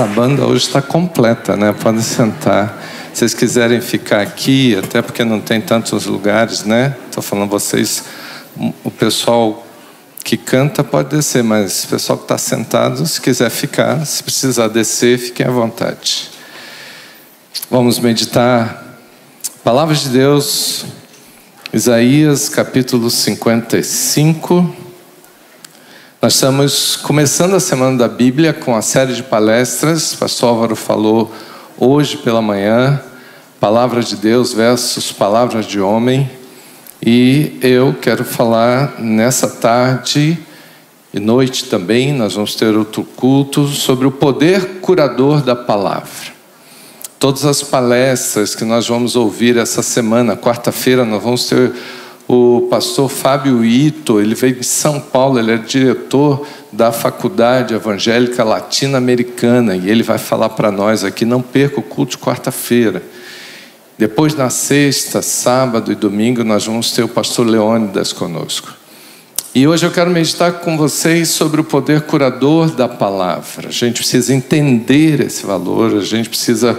Essa 0.00 0.08
banda 0.08 0.46
hoje 0.46 0.64
está 0.64 0.80
completa, 0.80 1.58
né? 1.58 1.74
Podem 1.74 2.00
sentar. 2.00 2.82
Se 3.12 3.18
vocês 3.18 3.34
quiserem 3.34 3.82
ficar 3.82 4.22
aqui, 4.22 4.74
até 4.74 5.02
porque 5.02 5.22
não 5.22 5.42
tem 5.42 5.60
tantos 5.60 6.06
lugares, 6.06 6.64
né? 6.64 6.96
Estou 7.04 7.22
falando 7.22 7.50
vocês, 7.50 8.04
o 8.82 8.90
pessoal 8.90 9.66
que 10.24 10.38
canta 10.38 10.82
pode 10.82 11.14
descer, 11.14 11.44
mas 11.44 11.84
o 11.84 11.88
pessoal 11.88 12.16
que 12.16 12.24
está 12.24 12.38
sentado, 12.38 13.06
se 13.06 13.20
quiser 13.20 13.50
ficar, 13.50 14.02
se 14.06 14.22
precisar 14.22 14.68
descer, 14.68 15.18
fiquem 15.18 15.44
à 15.44 15.50
vontade. 15.50 16.30
Vamos 17.70 17.98
meditar. 17.98 18.96
Palavras 19.62 20.04
de 20.04 20.08
Deus, 20.08 20.86
Isaías 21.74 22.48
capítulo 22.48 23.10
55. 23.10 24.79
Nós 26.22 26.34
estamos 26.34 26.96
começando 26.96 27.54
a 27.54 27.60
semana 27.60 27.96
da 27.96 28.06
Bíblia 28.06 28.52
com 28.52 28.76
a 28.76 28.82
série 28.82 29.14
de 29.14 29.22
palestras. 29.22 30.12
O 30.12 30.18
pastor 30.18 30.50
Álvaro 30.50 30.76
falou 30.76 31.32
hoje 31.78 32.18
pela 32.18 32.42
manhã, 32.42 33.02
palavra 33.58 34.02
de 34.02 34.16
Deus 34.16 34.52
versus 34.52 35.10
palavras 35.12 35.64
de 35.64 35.80
homem. 35.80 36.30
E 37.02 37.58
eu 37.62 37.96
quero 37.98 38.22
falar 38.22 39.00
nessa 39.00 39.48
tarde 39.48 40.38
e 41.14 41.18
noite 41.18 41.64
também, 41.70 42.12
nós 42.12 42.34
vamos 42.34 42.54
ter 42.54 42.76
outro 42.76 43.02
culto 43.02 43.66
sobre 43.68 44.06
o 44.06 44.10
poder 44.10 44.80
curador 44.82 45.40
da 45.40 45.56
palavra. 45.56 46.34
Todas 47.18 47.46
as 47.46 47.62
palestras 47.62 48.54
que 48.54 48.66
nós 48.66 48.86
vamos 48.86 49.16
ouvir 49.16 49.56
essa 49.56 49.82
semana, 49.82 50.36
quarta-feira, 50.36 51.02
nós 51.02 51.22
vamos 51.22 51.46
ter 51.48 51.72
o 52.32 52.68
pastor 52.70 53.08
Fábio 53.08 53.64
Ito, 53.64 54.20
ele 54.20 54.36
veio 54.36 54.54
de 54.54 54.64
São 54.64 55.00
Paulo, 55.00 55.40
ele 55.40 55.50
é 55.50 55.56
diretor 55.56 56.46
da 56.70 56.92
Faculdade 56.92 57.74
Evangélica 57.74 58.44
Latino-Americana 58.44 59.74
e 59.74 59.90
ele 59.90 60.04
vai 60.04 60.16
falar 60.16 60.50
para 60.50 60.70
nós 60.70 61.02
aqui. 61.02 61.24
Não 61.24 61.42
perca 61.42 61.80
o 61.80 61.82
culto 61.82 62.12
de 62.12 62.18
quarta-feira. 62.18 63.02
Depois, 63.98 64.36
na 64.36 64.48
sexta, 64.48 65.20
sábado 65.20 65.90
e 65.90 65.96
domingo, 65.96 66.44
nós 66.44 66.64
vamos 66.64 66.92
ter 66.92 67.02
o 67.02 67.08
pastor 67.08 67.48
Leônidas 67.48 68.12
conosco. 68.12 68.76
E 69.52 69.66
hoje 69.66 69.84
eu 69.84 69.90
quero 69.90 70.08
meditar 70.08 70.52
com 70.60 70.76
vocês 70.76 71.30
sobre 71.30 71.60
o 71.60 71.64
poder 71.64 72.02
curador 72.02 72.70
da 72.70 72.86
palavra. 72.86 73.70
A 73.70 73.72
gente 73.72 73.96
precisa 73.96 74.32
entender 74.32 75.20
esse 75.20 75.44
valor, 75.44 75.96
a 75.96 76.04
gente 76.04 76.28
precisa 76.28 76.78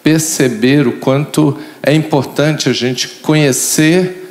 perceber 0.00 0.86
o 0.86 0.92
quanto 0.92 1.58
é 1.82 1.92
importante 1.92 2.68
a 2.68 2.72
gente 2.72 3.08
conhecer 3.20 4.21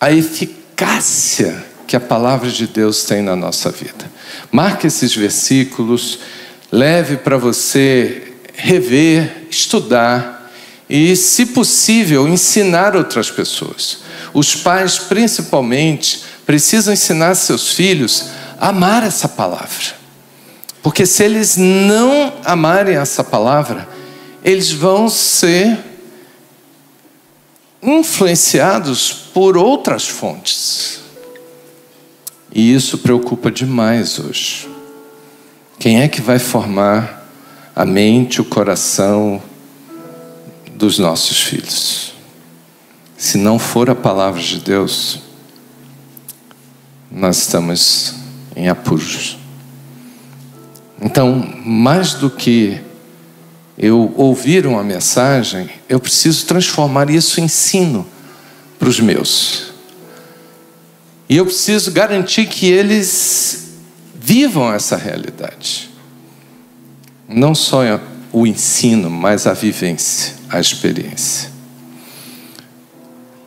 a 0.00 0.12
eficácia 0.12 1.64
que 1.86 1.96
a 1.96 2.00
palavra 2.00 2.50
de 2.50 2.66
Deus 2.66 3.04
tem 3.04 3.22
na 3.22 3.36
nossa 3.36 3.70
vida. 3.70 4.10
Marque 4.50 4.86
esses 4.86 5.14
versículos, 5.14 6.18
leve 6.70 7.16
para 7.16 7.36
você 7.36 8.32
rever, 8.54 9.46
estudar 9.50 10.50
e, 10.88 11.14
se 11.14 11.46
possível, 11.46 12.26
ensinar 12.28 12.96
outras 12.96 13.30
pessoas. 13.30 13.98
Os 14.34 14.54
pais, 14.54 14.98
principalmente, 14.98 16.24
precisam 16.44 16.92
ensinar 16.92 17.34
seus 17.34 17.72
filhos 17.72 18.30
a 18.58 18.68
amar 18.68 19.02
essa 19.02 19.28
palavra. 19.28 19.96
Porque 20.82 21.04
se 21.04 21.24
eles 21.24 21.56
não 21.56 22.32
amarem 22.44 22.96
essa 22.96 23.24
palavra, 23.24 23.88
eles 24.44 24.70
vão 24.70 25.08
ser 25.08 25.78
influenciados 27.86 29.12
por 29.12 29.56
outras 29.56 30.06
fontes. 30.08 31.00
E 32.52 32.74
isso 32.74 32.98
preocupa 32.98 33.50
demais 33.50 34.18
hoje. 34.18 34.68
Quem 35.78 36.00
é 36.00 36.08
que 36.08 36.20
vai 36.20 36.38
formar 36.38 37.28
a 37.74 37.84
mente, 37.84 38.40
o 38.40 38.44
coração 38.44 39.40
dos 40.74 40.98
nossos 40.98 41.42
filhos? 41.42 42.14
Se 43.16 43.38
não 43.38 43.58
for 43.58 43.88
a 43.88 43.94
palavra 43.94 44.42
de 44.42 44.58
Deus, 44.58 45.20
nós 47.10 47.38
estamos 47.38 48.14
em 48.56 48.68
apuros. 48.68 49.38
Então, 51.00 51.52
mais 51.64 52.14
do 52.14 52.30
que 52.30 52.80
eu 53.78 54.12
ouvir 54.16 54.66
uma 54.66 54.82
mensagem, 54.82 55.68
eu 55.88 56.00
preciso 56.00 56.46
transformar 56.46 57.10
isso 57.10 57.40
em 57.40 57.44
ensino 57.44 58.06
para 58.78 58.88
os 58.88 58.98
meus. 59.00 59.72
E 61.28 61.36
eu 61.36 61.44
preciso 61.44 61.90
garantir 61.90 62.46
que 62.46 62.66
eles 62.66 63.74
vivam 64.14 64.72
essa 64.72 64.96
realidade. 64.96 65.90
Não 67.28 67.54
só 67.54 67.80
o 68.32 68.46
ensino, 68.46 69.10
mas 69.10 69.46
a 69.46 69.52
vivência, 69.52 70.34
a 70.48 70.58
experiência. 70.58 71.50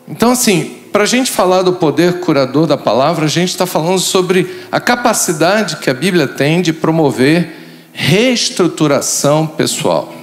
Então, 0.07 0.31
assim, 0.31 0.77
para 0.91 1.03
a 1.03 1.07
gente 1.07 1.31
falar 1.31 1.61
do 1.61 1.73
poder 1.73 2.19
curador 2.19 2.67
da 2.67 2.77
palavra, 2.77 3.25
a 3.25 3.29
gente 3.29 3.49
está 3.49 3.65
falando 3.65 3.99
sobre 3.99 4.63
a 4.71 4.79
capacidade 4.79 5.77
que 5.77 5.89
a 5.89 5.93
Bíblia 5.93 6.27
tem 6.27 6.61
de 6.61 6.73
promover 6.73 7.55
reestruturação 7.93 9.47
pessoal 9.47 10.18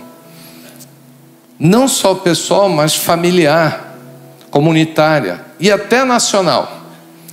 não 1.58 1.88
só 1.88 2.14
pessoal, 2.14 2.68
mas 2.68 2.94
familiar, 2.94 3.96
comunitária 4.50 5.44
e 5.58 5.70
até 5.70 6.04
nacional. 6.04 6.82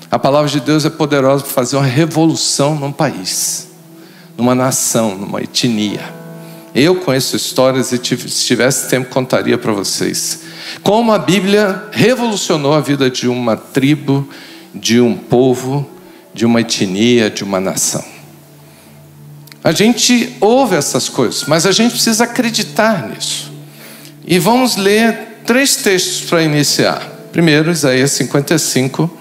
A 0.09 0.19
palavra 0.19 0.49
de 0.49 0.59
Deus 0.59 0.85
é 0.85 0.89
poderosa 0.89 1.43
para 1.43 1.53
fazer 1.53 1.75
uma 1.75 1.85
revolução 1.85 2.75
num 2.75 2.91
país, 2.91 3.69
numa 4.37 4.53
nação, 4.53 5.15
numa 5.17 5.41
etnia. 5.41 6.01
Eu 6.75 6.95
conheço 6.95 7.35
histórias 7.35 7.91
e 7.91 7.97
se 7.97 8.45
tivesse 8.45 8.89
tempo 8.89 9.09
contaria 9.09 9.57
para 9.57 9.71
vocês 9.71 10.43
como 10.81 11.11
a 11.11 11.19
Bíblia 11.19 11.83
revolucionou 11.91 12.73
a 12.73 12.79
vida 12.79 13.09
de 13.09 13.27
uma 13.27 13.55
tribo, 13.55 14.27
de 14.73 14.99
um 14.99 15.15
povo, 15.15 15.87
de 16.33 16.45
uma 16.45 16.61
etnia, 16.61 17.29
de 17.29 17.43
uma 17.43 17.59
nação. 17.59 18.03
A 19.63 19.71
gente 19.71 20.35
ouve 20.41 20.75
essas 20.75 21.07
coisas, 21.07 21.45
mas 21.47 21.65
a 21.65 21.71
gente 21.71 21.91
precisa 21.91 22.23
acreditar 22.23 23.07
nisso. 23.07 23.52
E 24.25 24.39
vamos 24.39 24.75
ler 24.75 25.41
três 25.45 25.77
textos 25.77 26.21
para 26.29 26.43
iniciar. 26.43 27.01
Primeiro, 27.31 27.71
Isaías 27.71 28.11
55, 28.11 29.11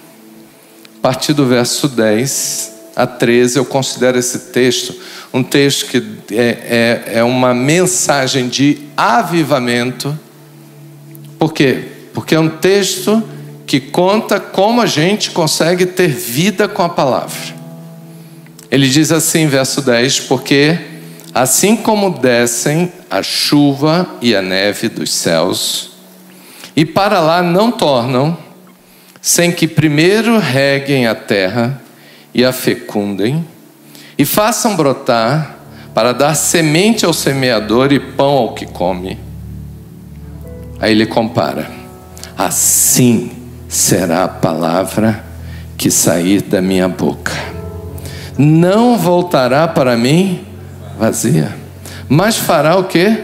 a 0.99 1.03
partir 1.03 1.33
do 1.33 1.47
verso 1.47 1.89
10 1.89 2.73
a 2.95 3.07
13. 3.07 3.59
Eu 3.59 3.65
considero 3.65 4.19
esse 4.19 4.39
texto 4.51 4.95
um 5.33 5.43
texto 5.43 5.87
que 5.87 6.05
é, 6.33 7.03
é, 7.09 7.19
é 7.19 7.25
uma 7.25 7.55
mensagem 7.55 8.49
de 8.49 8.83
avivamento. 8.97 10.19
Por 11.39 11.55
quê? 11.55 11.85
Porque 12.13 12.35
é 12.35 12.41
um 12.41 12.51
texto 12.51 13.23
que 13.67 13.81
conta 13.81 14.39
como 14.39 14.83
a 14.83 14.87
gente 14.87 15.31
consegue 15.31 15.87
ter 15.87 16.09
vida 16.09 16.69
com 16.69 16.83
a 16.83 16.89
palavra. 16.89 17.41
Ele 18.71 18.89
diz 18.89 19.11
assim, 19.11 19.47
verso 19.47 19.81
10: 19.81 20.21
Porque 20.21 20.79
assim 21.33 21.77
como 21.77 22.11
descem 22.11 22.93
a 23.13 23.23
chuva 23.23 24.09
e 24.23 24.35
a 24.35 24.41
neve 24.41 24.89
dos 24.89 25.13
céus, 25.13 25.91
e 26.75 26.83
para 26.87 27.21
lá 27.21 27.43
não 27.43 27.71
tornam, 27.71 28.39
sem 29.21 29.53
que 29.53 29.69
primeiro 29.69 30.39
reguem 30.39 31.07
a 31.07 31.15
terra 31.15 31.79
e 32.33 32.43
a 32.43 32.53
fecundem, 32.53 33.47
e 34.17 34.25
façam 34.25 34.77
brotar, 34.77 35.59
para 35.93 36.15
dar 36.15 36.35
semente 36.35 37.05
ao 37.05 37.13
semeador 37.13 37.93
e 37.93 38.01
pão 38.01 38.31
ao 38.31 38.55
que 38.55 38.65
come. 38.65 39.19
Aí 40.81 40.93
ele 40.93 41.05
compara: 41.05 41.71
assim 42.35 43.31
será 43.69 44.25
a 44.25 44.29
palavra 44.29 45.23
que 45.77 45.91
sair 45.91 46.41
da 46.41 46.63
minha 46.63 46.89
boca, 46.89 47.35
não 48.39 48.97
voltará 48.97 49.69
para 49.69 49.99
mim 49.99 50.47
vazia 50.99 51.61
mas 52.09 52.37
fará 52.37 52.77
o 52.77 52.85
que? 52.85 53.17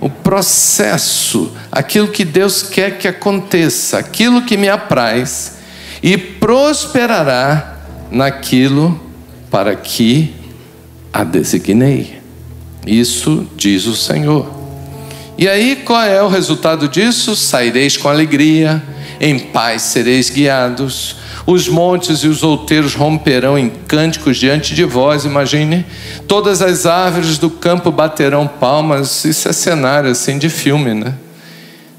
O 0.00 0.08
processo, 0.08 1.52
aquilo 1.70 2.08
que 2.08 2.24
Deus 2.24 2.62
quer 2.62 2.98
que 2.98 3.06
aconteça, 3.06 3.98
aquilo 3.98 4.42
que 4.42 4.56
me 4.56 4.68
apraz, 4.68 5.58
e 6.02 6.16
prosperará 6.16 7.78
naquilo 8.10 8.98
para 9.50 9.76
que 9.76 10.34
a 11.12 11.24
designei. 11.24 12.20
Isso 12.86 13.46
diz 13.56 13.86
o 13.86 13.94
Senhor. 13.94 14.60
E 15.36 15.48
aí, 15.48 15.76
qual 15.84 16.02
é 16.02 16.22
o 16.22 16.28
resultado 16.28 16.88
disso? 16.88 17.34
Saireis 17.36 17.96
com 17.96 18.08
alegria, 18.08 18.82
em 19.20 19.38
paz 19.38 19.82
sereis 19.82 20.30
guiados, 20.30 21.16
os 21.46 21.68
montes 21.68 22.18
e 22.18 22.28
os 22.28 22.42
outeiros 22.42 22.94
romperão 22.94 23.58
em 23.58 23.70
cânticos 23.70 24.36
diante 24.36 24.74
de 24.74 24.84
vós, 24.84 25.24
imagine. 25.24 25.84
Todas 26.28 26.62
as 26.62 26.86
árvores 26.86 27.38
do 27.38 27.50
campo 27.50 27.90
baterão 27.90 28.46
palmas. 28.46 29.24
Isso 29.24 29.48
é 29.48 29.52
cenário 29.52 30.10
assim 30.10 30.38
de 30.38 30.48
filme, 30.48 30.94
né? 30.94 31.14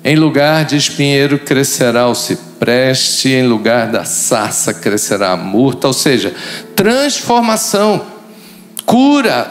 Em 0.04 0.16
lugar 0.16 0.66
de 0.66 0.76
espinheiro 0.76 1.38
crescerá 1.38 2.08
o 2.08 2.16
cipreste, 2.16 3.30
em 3.30 3.48
lugar 3.48 3.88
da 3.88 4.04
sarça 4.04 4.74
crescerá 4.74 5.32
a 5.34 5.38
murta, 5.38 5.88
ou 5.88 5.94
seja, 5.94 6.34
transformação, 6.76 8.02
cura, 8.86 9.50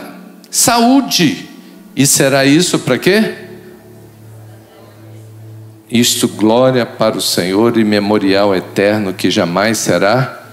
saúde. 0.51 1.49
E 1.95 2.07
será 2.07 2.45
isso 2.45 2.81
para 2.81 2.99
quê? 2.99 3.50
Isto 5.91 6.29
glória 6.29 6.87
para 6.87 7.17
o 7.17 7.21
Senhor 7.21 7.77
e 7.77 7.83
memorial 7.83 8.55
eterno 8.55 9.13
que 9.13 9.31
jamais 9.31 9.79
será 9.79 10.47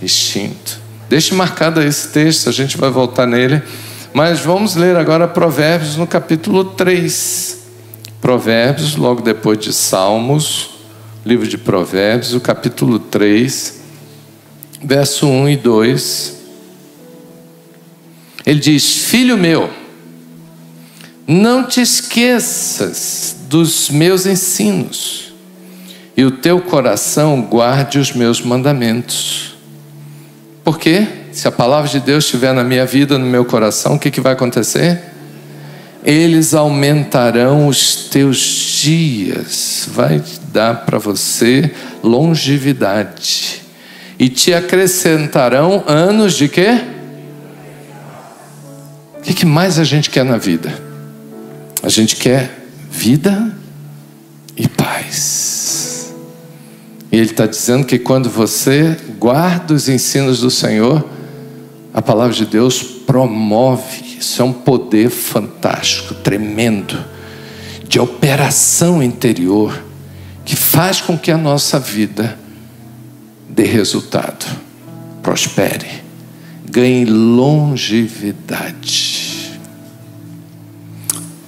extinto. 0.00 0.78
Deixe 1.08 1.34
marcado 1.34 1.82
esse 1.82 2.08
texto, 2.08 2.48
a 2.48 2.52
gente 2.52 2.76
vai 2.76 2.90
voltar 2.90 3.26
nele. 3.26 3.62
Mas 4.12 4.40
vamos 4.40 4.76
ler 4.76 4.96
agora 4.96 5.26
Provérbios 5.26 5.96
no 5.96 6.06
capítulo 6.06 6.64
3. 6.64 7.58
Provérbios, 8.20 8.94
logo 8.94 9.20
depois 9.20 9.58
de 9.58 9.72
Salmos, 9.72 10.70
livro 11.26 11.48
de 11.48 11.58
Provérbios, 11.58 12.32
o 12.32 12.40
capítulo 12.40 12.98
3, 12.98 13.80
verso 14.82 15.26
1 15.26 15.48
e 15.48 15.56
2. 15.56 16.34
Ele 18.46 18.60
diz: 18.60 18.98
Filho 19.06 19.36
meu, 19.36 19.68
não 21.26 21.64
te 21.64 21.80
esqueças 21.80 23.36
dos 23.48 23.88
meus 23.88 24.26
ensinos, 24.26 25.32
e 26.16 26.24
o 26.24 26.30
teu 26.30 26.60
coração 26.60 27.42
guarde 27.42 27.98
os 27.98 28.12
meus 28.12 28.40
mandamentos. 28.40 29.56
Por 30.62 30.78
quê? 30.78 31.06
Se 31.32 31.48
a 31.48 31.52
palavra 31.52 31.90
de 31.90 31.98
Deus 31.98 32.24
estiver 32.24 32.52
na 32.52 32.62
minha 32.62 32.86
vida, 32.86 33.18
no 33.18 33.26
meu 33.26 33.44
coração, 33.44 33.94
o 33.94 33.98
que, 33.98 34.10
que 34.10 34.20
vai 34.20 34.34
acontecer? 34.34 35.02
Eles 36.04 36.54
aumentarão 36.54 37.66
os 37.66 38.08
teus 38.08 38.38
dias, 38.82 39.88
vai 39.90 40.22
dar 40.52 40.84
para 40.84 40.98
você 40.98 41.72
longevidade, 42.02 43.62
e 44.18 44.28
te 44.28 44.54
acrescentarão 44.54 45.82
anos 45.86 46.34
de 46.34 46.48
quê? 46.48 46.80
O 49.18 49.22
que, 49.22 49.32
que 49.32 49.46
mais 49.46 49.78
a 49.78 49.84
gente 49.84 50.10
quer 50.10 50.24
na 50.24 50.36
vida? 50.36 50.83
A 51.84 51.88
gente 51.90 52.16
quer 52.16 52.66
vida 52.90 53.54
e 54.56 54.66
paz. 54.66 56.14
E 57.12 57.16
ele 57.16 57.30
está 57.30 57.46
dizendo 57.46 57.84
que 57.84 57.98
quando 57.98 58.30
você 58.30 58.96
guarda 59.18 59.74
os 59.74 59.86
ensinos 59.86 60.40
do 60.40 60.50
Senhor, 60.50 61.06
a 61.92 62.00
palavra 62.00 62.34
de 62.34 62.46
Deus 62.46 62.82
promove. 62.82 64.16
Isso 64.18 64.40
é 64.40 64.44
um 64.46 64.52
poder 64.54 65.10
fantástico, 65.10 66.14
tremendo, 66.14 67.04
de 67.86 68.00
operação 68.00 69.02
interior, 69.02 69.78
que 70.42 70.56
faz 70.56 71.02
com 71.02 71.18
que 71.18 71.30
a 71.30 71.36
nossa 71.36 71.78
vida 71.78 72.38
dê 73.46 73.64
resultado, 73.64 74.46
prospere, 75.22 76.02
ganhe 76.64 77.04
longevidade. 77.04 79.23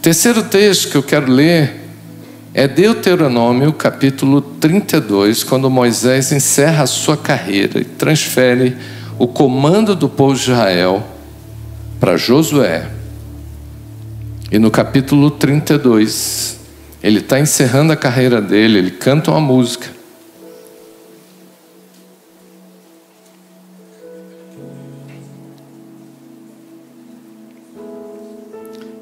Terceiro 0.06 0.44
texto 0.44 0.88
que 0.88 0.96
eu 0.96 1.02
quero 1.02 1.28
ler 1.28 1.80
é 2.54 2.68
Deuteronômio, 2.68 3.72
capítulo 3.72 4.40
32, 4.40 5.42
quando 5.42 5.68
Moisés 5.68 6.30
encerra 6.30 6.84
a 6.84 6.86
sua 6.86 7.16
carreira 7.16 7.80
e 7.80 7.84
transfere 7.84 8.76
o 9.18 9.26
comando 9.26 9.96
do 9.96 10.08
povo 10.08 10.36
de 10.36 10.42
Israel 10.42 11.04
para 11.98 12.16
Josué. 12.16 12.88
E 14.52 14.60
no 14.60 14.70
capítulo 14.70 15.28
32, 15.28 16.60
ele 17.02 17.18
está 17.18 17.40
encerrando 17.40 17.92
a 17.92 17.96
carreira 17.96 18.40
dele, 18.40 18.78
ele 18.78 18.90
canta 18.92 19.32
uma 19.32 19.40
música. 19.40 19.88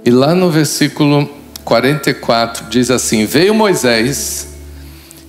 E 0.04 0.10
lá 0.10 0.34
no 0.34 0.50
versículo 0.50 1.28
44 1.64 2.66
diz 2.68 2.90
assim: 2.90 3.24
Veio 3.24 3.54
Moisés 3.54 4.48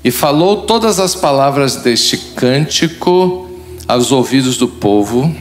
e 0.04 0.12
falou 0.12 0.63
todas 0.63 1.00
as 1.00 1.16
palavras 1.16 1.77
deste 1.77 2.18
cântico 2.18 3.50
aos 3.88 4.12
ouvidos 4.12 4.57
do 4.57 4.68
povo, 4.68 5.33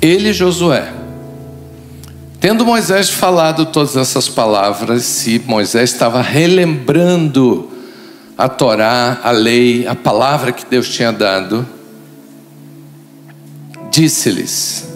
ele 0.00 0.28
e 0.28 0.32
Josué. 0.34 0.92
Tendo 2.38 2.66
Moisés 2.66 3.08
falado 3.08 3.64
todas 3.64 3.96
essas 3.96 4.28
palavras, 4.28 5.26
e 5.26 5.38
Moisés 5.38 5.90
estava 5.90 6.20
relembrando 6.20 7.70
a 8.36 8.46
Torá, 8.46 9.20
a 9.24 9.30
lei, 9.30 9.86
a 9.86 9.94
palavra 9.94 10.52
que 10.52 10.66
Deus 10.66 10.90
tinha 10.90 11.10
dado, 11.10 11.66
disse-lhes: 13.90 14.86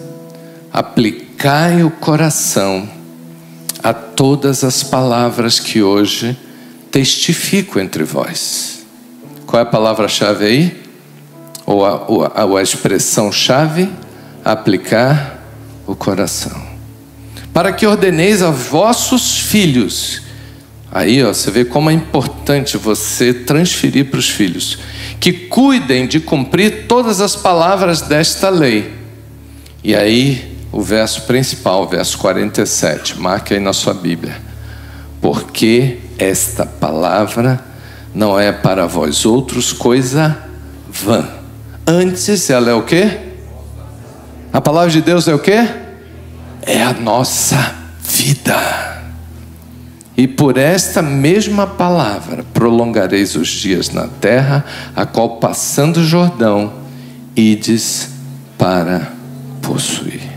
Aplicai 0.71 1.81
o 1.81 1.89
coração 1.89 2.98
a 3.81 3.93
todas 3.93 4.63
as 4.63 4.83
palavras 4.83 5.59
que 5.59 5.81
hoje 5.81 6.37
testifico 6.91 7.79
entre 7.79 8.03
vós. 8.03 8.85
Qual 9.45 9.59
é 9.59 9.63
a 9.63 9.65
palavra-chave 9.65 10.45
aí? 10.45 10.83
Ou 11.65 11.85
a, 11.85 12.05
ou 12.07 12.25
a, 12.25 12.45
ou 12.45 12.57
a 12.57 12.61
expressão-chave? 12.61 13.89
Aplicar 14.43 15.43
o 15.87 15.95
coração. 15.95 16.61
Para 17.53 17.71
que 17.71 17.85
ordeneis 17.85 18.41
aos 18.41 18.57
vossos 18.57 19.39
filhos. 19.39 20.21
Aí 20.91 21.23
ó, 21.23 21.33
você 21.33 21.51
vê 21.51 21.65
como 21.65 21.89
é 21.89 21.93
importante 21.93 22.77
você 22.77 23.33
transferir 23.33 24.05
para 24.05 24.19
os 24.19 24.29
filhos. 24.29 24.79
Que 25.19 25.31
cuidem 25.31 26.07
de 26.07 26.19
cumprir 26.19 26.85
todas 26.87 27.21
as 27.21 27.35
palavras 27.35 28.01
desta 28.01 28.49
lei. 28.49 28.93
E 29.83 29.95
aí 29.95 30.48
o 30.71 30.81
verso 30.81 31.23
principal, 31.23 31.87
verso 31.87 32.17
47. 32.17 33.19
Marque 33.19 33.53
aí 33.53 33.59
na 33.59 33.73
sua 33.73 33.93
Bíblia. 33.93 34.35
Porque 35.21 35.99
esta 36.17 36.65
palavra 36.65 37.63
não 38.13 38.39
é 38.39 38.51
para 38.51 38.85
vós 38.87 39.25
outros 39.25 39.73
coisa 39.73 40.37
vã. 40.89 41.27
Antes 41.85 42.49
ela 42.49 42.69
é 42.69 42.73
o 42.73 42.83
quê? 42.83 43.19
A 44.51 44.61
palavra 44.61 44.89
de 44.89 45.01
Deus 45.01 45.27
é 45.27 45.33
o 45.33 45.39
quê? 45.39 45.67
É 46.61 46.81
a 46.81 46.93
nossa 46.93 47.75
vida. 48.01 48.99
E 50.17 50.27
por 50.27 50.57
esta 50.57 51.01
mesma 51.01 51.65
palavra 51.65 52.43
prolongareis 52.53 53.35
os 53.35 53.47
dias 53.47 53.89
na 53.89 54.07
terra, 54.07 54.65
a 54.95 55.05
qual 55.05 55.37
passando 55.37 55.97
o 55.97 56.03
Jordão, 56.03 56.73
ides 57.35 58.09
para 58.57 59.13
possuir. 59.61 60.28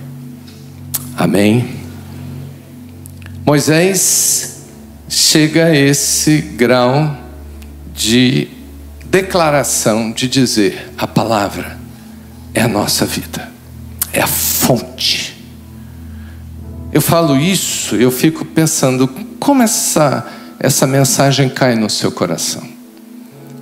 Amém? 1.16 1.68
Moisés 3.44 4.62
chega 5.08 5.66
a 5.66 5.76
esse 5.76 6.40
grau 6.40 7.16
de 7.94 8.48
declaração, 9.04 10.10
de 10.10 10.26
dizer: 10.26 10.90
a 10.96 11.06
palavra 11.06 11.78
é 12.54 12.62
a 12.62 12.68
nossa 12.68 13.04
vida, 13.04 13.50
é 14.12 14.20
a 14.20 14.26
fonte. 14.26 15.36
Eu 16.92 17.00
falo 17.00 17.36
isso, 17.38 17.96
eu 17.96 18.10
fico 18.10 18.44
pensando 18.44 19.08
como 19.38 19.62
essa, 19.62 20.26
essa 20.58 20.86
mensagem 20.86 21.48
cai 21.48 21.74
no 21.74 21.90
seu 21.90 22.12
coração. 22.12 22.62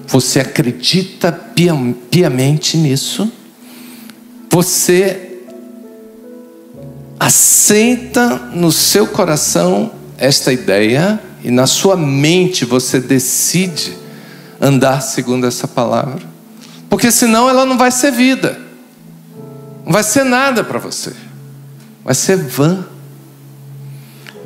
Você 0.06 0.40
acredita 0.40 1.30
piamente 1.30 2.76
nisso? 2.76 3.32
Você 4.50 5.29
aceita 7.20 8.48
no 8.54 8.72
seu 8.72 9.06
coração 9.06 9.92
esta 10.16 10.50
ideia 10.50 11.20
e 11.44 11.50
na 11.50 11.66
sua 11.66 11.94
mente 11.94 12.64
você 12.64 12.98
decide 12.98 13.94
andar 14.58 15.02
segundo 15.02 15.46
essa 15.46 15.68
palavra. 15.68 16.22
Porque 16.88 17.12
senão 17.12 17.48
ela 17.48 17.66
não 17.66 17.76
vai 17.76 17.90
ser 17.90 18.10
vida. 18.10 18.58
Não 19.84 19.92
vai 19.92 20.02
ser 20.02 20.24
nada 20.24 20.64
para 20.64 20.78
você. 20.78 21.12
Vai 22.02 22.14
ser 22.14 22.38
vã. 22.38 22.86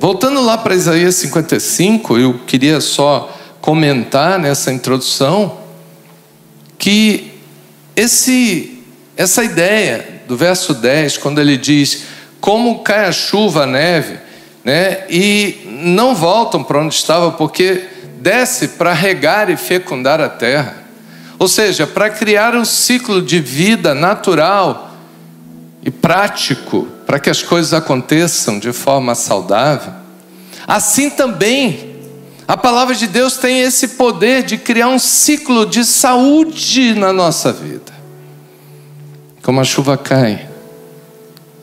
Voltando 0.00 0.42
lá 0.42 0.58
para 0.58 0.74
Isaías 0.74 1.14
55, 1.14 2.18
eu 2.18 2.40
queria 2.44 2.80
só 2.80 3.32
comentar 3.60 4.38
nessa 4.38 4.72
introdução 4.72 5.60
que 6.76 7.32
esse 7.94 8.82
essa 9.16 9.44
ideia 9.44 10.22
do 10.26 10.36
verso 10.36 10.74
10, 10.74 11.18
quando 11.18 11.40
ele 11.40 11.56
diz: 11.56 12.13
como 12.44 12.80
cai 12.80 13.06
a 13.06 13.10
chuva, 13.10 13.62
a 13.62 13.66
neve, 13.66 14.18
né? 14.62 15.06
E 15.08 15.66
não 15.82 16.14
voltam 16.14 16.62
para 16.62 16.78
onde 16.78 16.94
estava 16.94 17.32
porque 17.32 17.88
desce 18.20 18.68
para 18.68 18.92
regar 18.92 19.48
e 19.48 19.56
fecundar 19.56 20.20
a 20.20 20.28
terra. 20.28 20.76
Ou 21.38 21.48
seja, 21.48 21.86
para 21.86 22.10
criar 22.10 22.54
um 22.54 22.62
ciclo 22.62 23.22
de 23.22 23.40
vida 23.40 23.94
natural 23.94 24.94
e 25.82 25.90
prático, 25.90 26.86
para 27.06 27.18
que 27.18 27.30
as 27.30 27.42
coisas 27.42 27.72
aconteçam 27.72 28.58
de 28.58 28.74
forma 28.74 29.14
saudável. 29.14 29.94
Assim 30.66 31.08
também, 31.08 31.96
a 32.46 32.58
palavra 32.58 32.94
de 32.94 33.06
Deus 33.06 33.38
tem 33.38 33.62
esse 33.62 33.88
poder 33.88 34.42
de 34.42 34.58
criar 34.58 34.88
um 34.88 34.98
ciclo 34.98 35.64
de 35.64 35.82
saúde 35.82 36.92
na 36.92 37.10
nossa 37.10 37.50
vida. 37.50 37.94
Como 39.42 39.62
a 39.62 39.64
chuva 39.64 39.96
cai, 39.96 40.52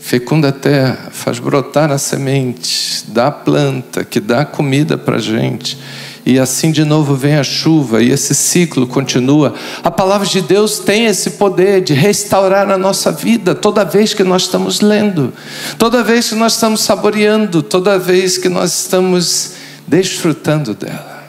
fecunda 0.02 0.50
a 0.50 0.52
terra, 0.52 1.10
faz 1.12 1.40
brotar 1.40 1.92
a 1.92 1.98
semente, 1.98 3.06
dá 3.08 3.28
a 3.28 3.32
planta, 3.32 4.04
que 4.04 4.20
dá 4.20 4.44
comida 4.44 4.98
para 4.98 5.18
a 5.18 5.22
gente 5.22 5.78
e 6.26 6.40
assim 6.40 6.72
de 6.72 6.86
novo 6.86 7.16
vem 7.16 7.36
a 7.36 7.44
chuva, 7.44 8.02
e 8.02 8.12
esse 8.12 8.36
ciclo 8.36 8.86
continua. 8.86 9.54
A 9.84 9.90
palavra 9.90 10.28
de 10.28 10.42
Deus 10.42 10.80
tem 10.80 11.06
esse 11.06 11.32
poder 11.32 11.82
de 11.82 11.94
restaurar 11.94 12.70
a 12.70 12.78
nossa 12.78 13.12
vida 13.12 13.56
toda 13.56 13.84
vez 13.84 14.14
que 14.14 14.24
nós 14.24 14.44
estamos 14.44 14.82
lendo, 14.82 15.34
toda 15.78 16.04
vez 16.04 16.30
que 16.30 16.36
nós 16.36 16.54
estamos 16.54 16.82
saboreando, 16.82 17.64
toda 17.64 17.98
vez 17.98 18.38
que 18.38 18.50
nós 18.50 18.82
estamos 18.82 19.54
desfrutando 19.88 20.74
dela. 20.74 21.24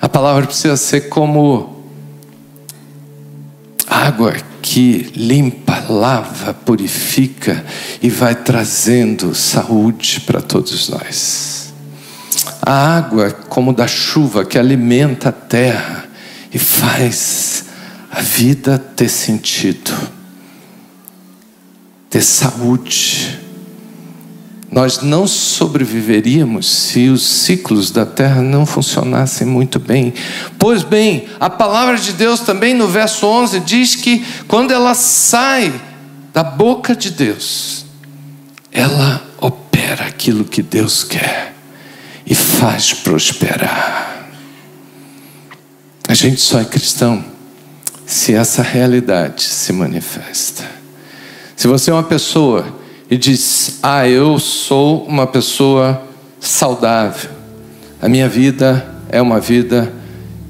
A 0.00 0.08
palavra 0.08 0.46
precisa 0.46 0.76
ser 0.76 1.08
como 1.08 1.84
água 3.86 4.34
que 4.64 5.12
limpa, 5.14 5.84
lava, 5.90 6.54
purifica 6.54 7.62
e 8.00 8.08
vai 8.08 8.34
trazendo 8.34 9.34
saúde 9.34 10.22
para 10.22 10.40
todos 10.40 10.88
nós. 10.88 11.74
A 12.62 12.96
água, 12.96 13.30
como 13.30 13.74
da 13.74 13.86
chuva, 13.86 14.42
que 14.42 14.58
alimenta 14.58 15.28
a 15.28 15.32
terra 15.32 16.06
e 16.50 16.58
faz 16.58 17.66
a 18.10 18.22
vida 18.22 18.78
ter 18.78 19.10
sentido, 19.10 19.92
ter 22.08 22.22
saúde. 22.22 23.43
Nós 24.74 25.02
não 25.02 25.24
sobreviveríamos 25.24 26.68
se 26.68 27.08
os 27.08 27.24
ciclos 27.24 27.92
da 27.92 28.04
terra 28.04 28.42
não 28.42 28.66
funcionassem 28.66 29.46
muito 29.46 29.78
bem. 29.78 30.12
Pois 30.58 30.82
bem, 30.82 31.28
a 31.38 31.48
palavra 31.48 31.96
de 31.96 32.12
Deus 32.12 32.40
também 32.40 32.74
no 32.74 32.88
verso 32.88 33.24
11 33.24 33.60
diz 33.60 33.94
que 33.94 34.26
quando 34.48 34.72
ela 34.72 34.92
sai 34.94 35.72
da 36.32 36.42
boca 36.42 36.96
de 36.96 37.12
Deus, 37.12 37.86
ela 38.72 39.22
opera 39.40 40.06
aquilo 40.06 40.44
que 40.44 40.60
Deus 40.60 41.04
quer 41.04 41.54
e 42.26 42.34
faz 42.34 42.92
prosperar. 42.92 44.26
A 46.08 46.14
gente 46.14 46.40
só 46.40 46.58
é 46.58 46.64
cristão 46.64 47.24
se 48.04 48.34
essa 48.34 48.60
realidade 48.60 49.44
se 49.44 49.72
manifesta. 49.72 50.64
Se 51.54 51.68
você 51.68 51.92
é 51.92 51.94
uma 51.94 52.02
pessoa 52.02 52.82
e 53.14 53.16
diz: 53.16 53.78
Ah, 53.80 54.08
eu 54.08 54.40
sou 54.40 55.04
uma 55.04 55.24
pessoa 55.24 56.02
saudável, 56.40 57.30
a 58.02 58.08
minha 58.08 58.28
vida 58.28 58.84
é 59.08 59.22
uma 59.22 59.38
vida 59.38 59.92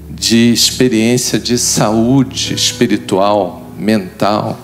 de 0.09 0.51
experiência 0.51 1.39
de 1.39 1.59
saúde 1.59 2.55
espiritual, 2.55 3.71
mental, 3.79 4.59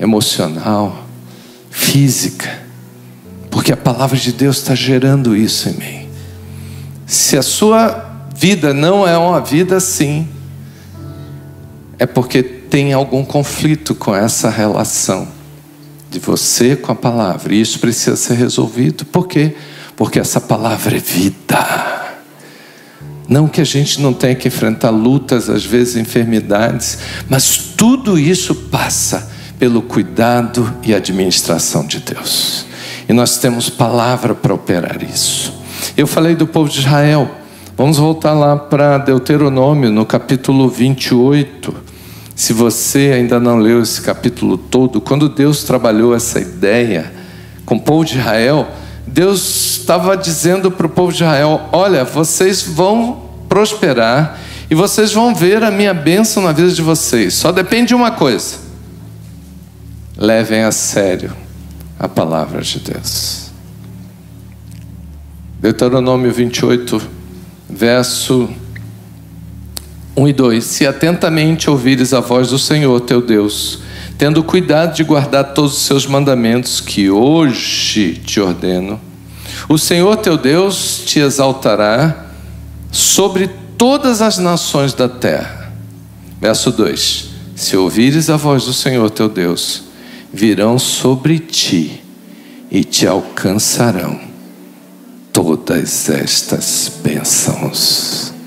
emocional, 0.00 1.04
física, 1.70 2.60
porque 3.52 3.72
a 3.72 3.76
palavra 3.76 4.18
de 4.18 4.32
Deus 4.32 4.56
está 4.56 4.74
gerando 4.74 5.36
isso 5.36 5.68
em 5.68 5.74
mim. 5.74 6.08
Se 7.06 7.36
a 7.36 7.42
sua 7.42 8.24
vida 8.34 8.74
não 8.74 9.06
é 9.06 9.16
uma 9.16 9.40
vida 9.40 9.76
assim, 9.76 10.26
é 12.00 12.04
porque 12.04 12.42
tem 12.42 12.92
algum 12.92 13.24
conflito 13.24 13.94
com 13.94 14.12
essa 14.12 14.50
relação 14.50 15.37
de 16.10 16.18
você 16.18 16.76
com 16.76 16.92
a 16.92 16.94
palavra. 16.94 17.54
E 17.54 17.60
isso 17.60 17.78
precisa 17.78 18.16
ser 18.16 18.34
resolvido. 18.34 19.04
Por 19.04 19.26
quê? 19.26 19.54
Porque 19.96 20.18
essa 20.18 20.40
palavra 20.40 20.96
é 20.96 21.00
vida. 21.00 21.98
Não 23.28 23.46
que 23.46 23.60
a 23.60 23.64
gente 23.64 24.00
não 24.00 24.14
tenha 24.14 24.34
que 24.34 24.48
enfrentar 24.48 24.90
lutas, 24.90 25.50
às 25.50 25.64
vezes 25.64 25.96
enfermidades, 25.96 26.98
mas 27.28 27.58
tudo 27.76 28.18
isso 28.18 28.54
passa 28.54 29.30
pelo 29.58 29.82
cuidado 29.82 30.74
e 30.82 30.94
administração 30.94 31.86
de 31.86 31.98
Deus. 31.98 32.64
E 33.06 33.12
nós 33.12 33.38
temos 33.38 33.68
palavra 33.68 34.34
para 34.34 34.54
operar 34.54 35.02
isso. 35.02 35.52
Eu 35.96 36.06
falei 36.06 36.34
do 36.34 36.46
povo 36.46 36.70
de 36.70 36.78
Israel. 36.78 37.30
Vamos 37.76 37.98
voltar 37.98 38.32
lá 38.32 38.56
para 38.56 38.98
Deuteronômio, 38.98 39.90
no 39.90 40.06
capítulo 40.06 40.68
28. 40.68 41.87
Se 42.38 42.52
você 42.52 43.10
ainda 43.16 43.40
não 43.40 43.58
leu 43.58 43.82
esse 43.82 44.00
capítulo 44.00 44.56
todo, 44.56 45.00
quando 45.00 45.28
Deus 45.28 45.64
trabalhou 45.64 46.14
essa 46.14 46.38
ideia 46.38 47.12
com 47.66 47.74
o 47.74 47.80
povo 47.80 48.04
de 48.04 48.16
Israel, 48.16 48.68
Deus 49.04 49.80
estava 49.80 50.16
dizendo 50.16 50.70
para 50.70 50.86
o 50.86 50.88
povo 50.88 51.10
de 51.10 51.24
Israel: 51.24 51.68
Olha, 51.72 52.04
vocês 52.04 52.62
vão 52.62 53.24
prosperar 53.48 54.38
e 54.70 54.74
vocês 54.76 55.12
vão 55.12 55.34
ver 55.34 55.64
a 55.64 55.70
minha 55.72 55.92
bênção 55.92 56.40
na 56.44 56.52
vida 56.52 56.70
de 56.70 56.80
vocês. 56.80 57.34
Só 57.34 57.50
depende 57.50 57.88
de 57.88 57.96
uma 57.96 58.12
coisa: 58.12 58.58
levem 60.16 60.62
a 60.62 60.70
sério 60.70 61.32
a 61.98 62.06
palavra 62.06 62.62
de 62.62 62.78
Deus. 62.78 63.50
Deuteronômio 65.60 66.32
28, 66.32 67.02
verso 67.68 68.48
1 70.18 70.28
e 70.28 70.32
2: 70.32 70.64
Se 70.64 70.86
atentamente 70.86 71.70
ouvires 71.70 72.12
a 72.12 72.18
voz 72.18 72.48
do 72.48 72.58
Senhor 72.58 73.00
teu 73.00 73.22
Deus, 73.22 73.78
tendo 74.18 74.42
cuidado 74.42 74.96
de 74.96 75.04
guardar 75.04 75.54
todos 75.54 75.76
os 75.76 75.82
seus 75.84 76.06
mandamentos 76.06 76.80
que 76.80 77.08
hoje 77.08 78.20
te 78.26 78.40
ordeno, 78.40 79.00
o 79.68 79.78
Senhor 79.78 80.16
teu 80.16 80.36
Deus 80.36 81.02
te 81.06 81.20
exaltará 81.20 82.26
sobre 82.90 83.48
todas 83.76 84.20
as 84.20 84.38
nações 84.38 84.92
da 84.92 85.08
terra. 85.08 85.72
Verso 86.40 86.72
2: 86.72 87.28
Se 87.54 87.76
ouvires 87.76 88.28
a 88.28 88.36
voz 88.36 88.64
do 88.64 88.72
Senhor 88.72 89.08
teu 89.10 89.28
Deus, 89.28 89.84
virão 90.32 90.80
sobre 90.80 91.38
ti 91.38 92.02
e 92.70 92.82
te 92.82 93.06
alcançarão 93.06 94.18
todas 95.32 96.10
estas 96.10 96.90
bênçãos. 97.04 98.37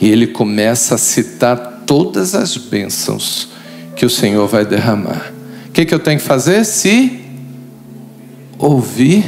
E 0.00 0.10
ele 0.10 0.26
começa 0.26 0.94
a 0.94 0.98
citar 0.98 1.82
todas 1.86 2.34
as 2.34 2.56
bênçãos 2.56 3.48
que 3.94 4.04
o 4.04 4.10
Senhor 4.10 4.46
vai 4.46 4.64
derramar. 4.64 5.32
O 5.68 5.72
que, 5.72 5.84
que 5.84 5.94
eu 5.94 5.98
tenho 5.98 6.18
que 6.18 6.26
fazer? 6.26 6.64
Se 6.64 7.24
ouvir 8.58 9.24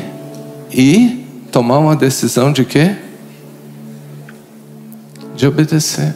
e 0.71 1.27
tomar 1.51 1.79
uma 1.79 1.97
decisão 1.97 2.53
de 2.53 2.65
quê? 2.65 2.97
De 5.35 5.47
obedecer. 5.47 6.15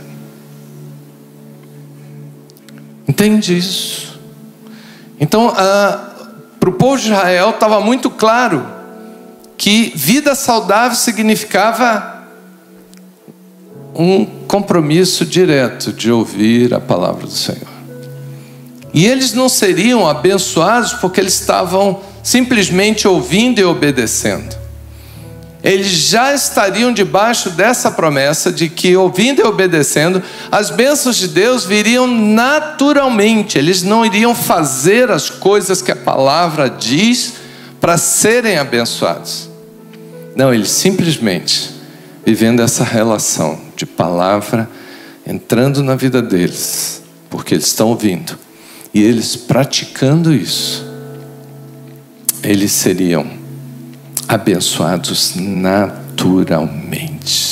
Entende 3.09 3.57
isso? 3.57 4.21
Então, 5.19 5.53
ah, 5.57 6.11
para 6.59 6.71
o 6.71 6.73
povo 6.73 6.97
de 6.97 7.07
Israel 7.07 7.51
estava 7.51 7.81
muito 7.81 8.11
claro 8.11 8.67
que 9.57 9.93
vida 9.95 10.35
saudável 10.35 10.97
significava 10.97 12.12
um 13.95 14.25
compromisso 14.25 15.25
direto 15.25 15.93
de 15.93 16.11
ouvir 16.11 16.73
a 16.75 16.81
palavra 16.81 17.27
do 17.27 17.33
Senhor. 17.33 17.73
E 18.95 19.07
eles 19.07 19.33
não 19.33 19.49
seriam 19.49 20.07
abençoados 20.07 20.93
porque 20.95 21.21
eles 21.21 21.35
estavam 21.35 22.01
simplesmente 22.23 23.09
ouvindo 23.09 23.59
e 23.59 23.65
obedecendo. 23.65 24.63
Eles 25.63 25.87
já 25.87 26.35
estariam 26.35 26.93
debaixo 26.93 27.51
dessa 27.51 27.91
promessa 27.91 28.51
de 28.51 28.69
que, 28.69 28.97
ouvindo 28.97 29.41
e 29.41 29.45
obedecendo, 29.45 30.21
as 30.51 30.71
bênçãos 30.71 31.17
de 31.17 31.29
Deus 31.29 31.65
viriam 31.65 32.07
naturalmente, 32.07 33.59
eles 33.59 33.83
não 33.83 34.05
iriam 34.05 34.35
fazer 34.35 35.11
as 35.11 35.31
coisas 35.31 35.81
que 35.81 35.93
a 35.93 35.97
palavra 35.97 36.69
diz 36.69 37.35
para 37.81 37.97
serem 37.97 38.59
abençoados. 38.59 39.49
Não, 40.35 40.53
eles 40.53 40.71
simplesmente 40.71 41.71
vivendo 42.27 42.61
essa 42.61 42.83
relação 42.83 43.72
de 43.83 43.87
palavra 43.87 44.71
entrando 45.27 45.83
na 45.83 45.97
vida 45.97 46.23
deles, 46.23 47.03
porque 47.29 47.55
eles 47.55 47.67
estão 47.67 47.89
ouvindo 47.89 48.39
e 48.95 49.03
eles 49.03 49.35
praticando 49.35 50.33
isso, 50.33 50.87
eles 52.43 52.71
seriam 52.71 53.27
abençoados 54.29 55.35
naturalmente. 55.35 57.43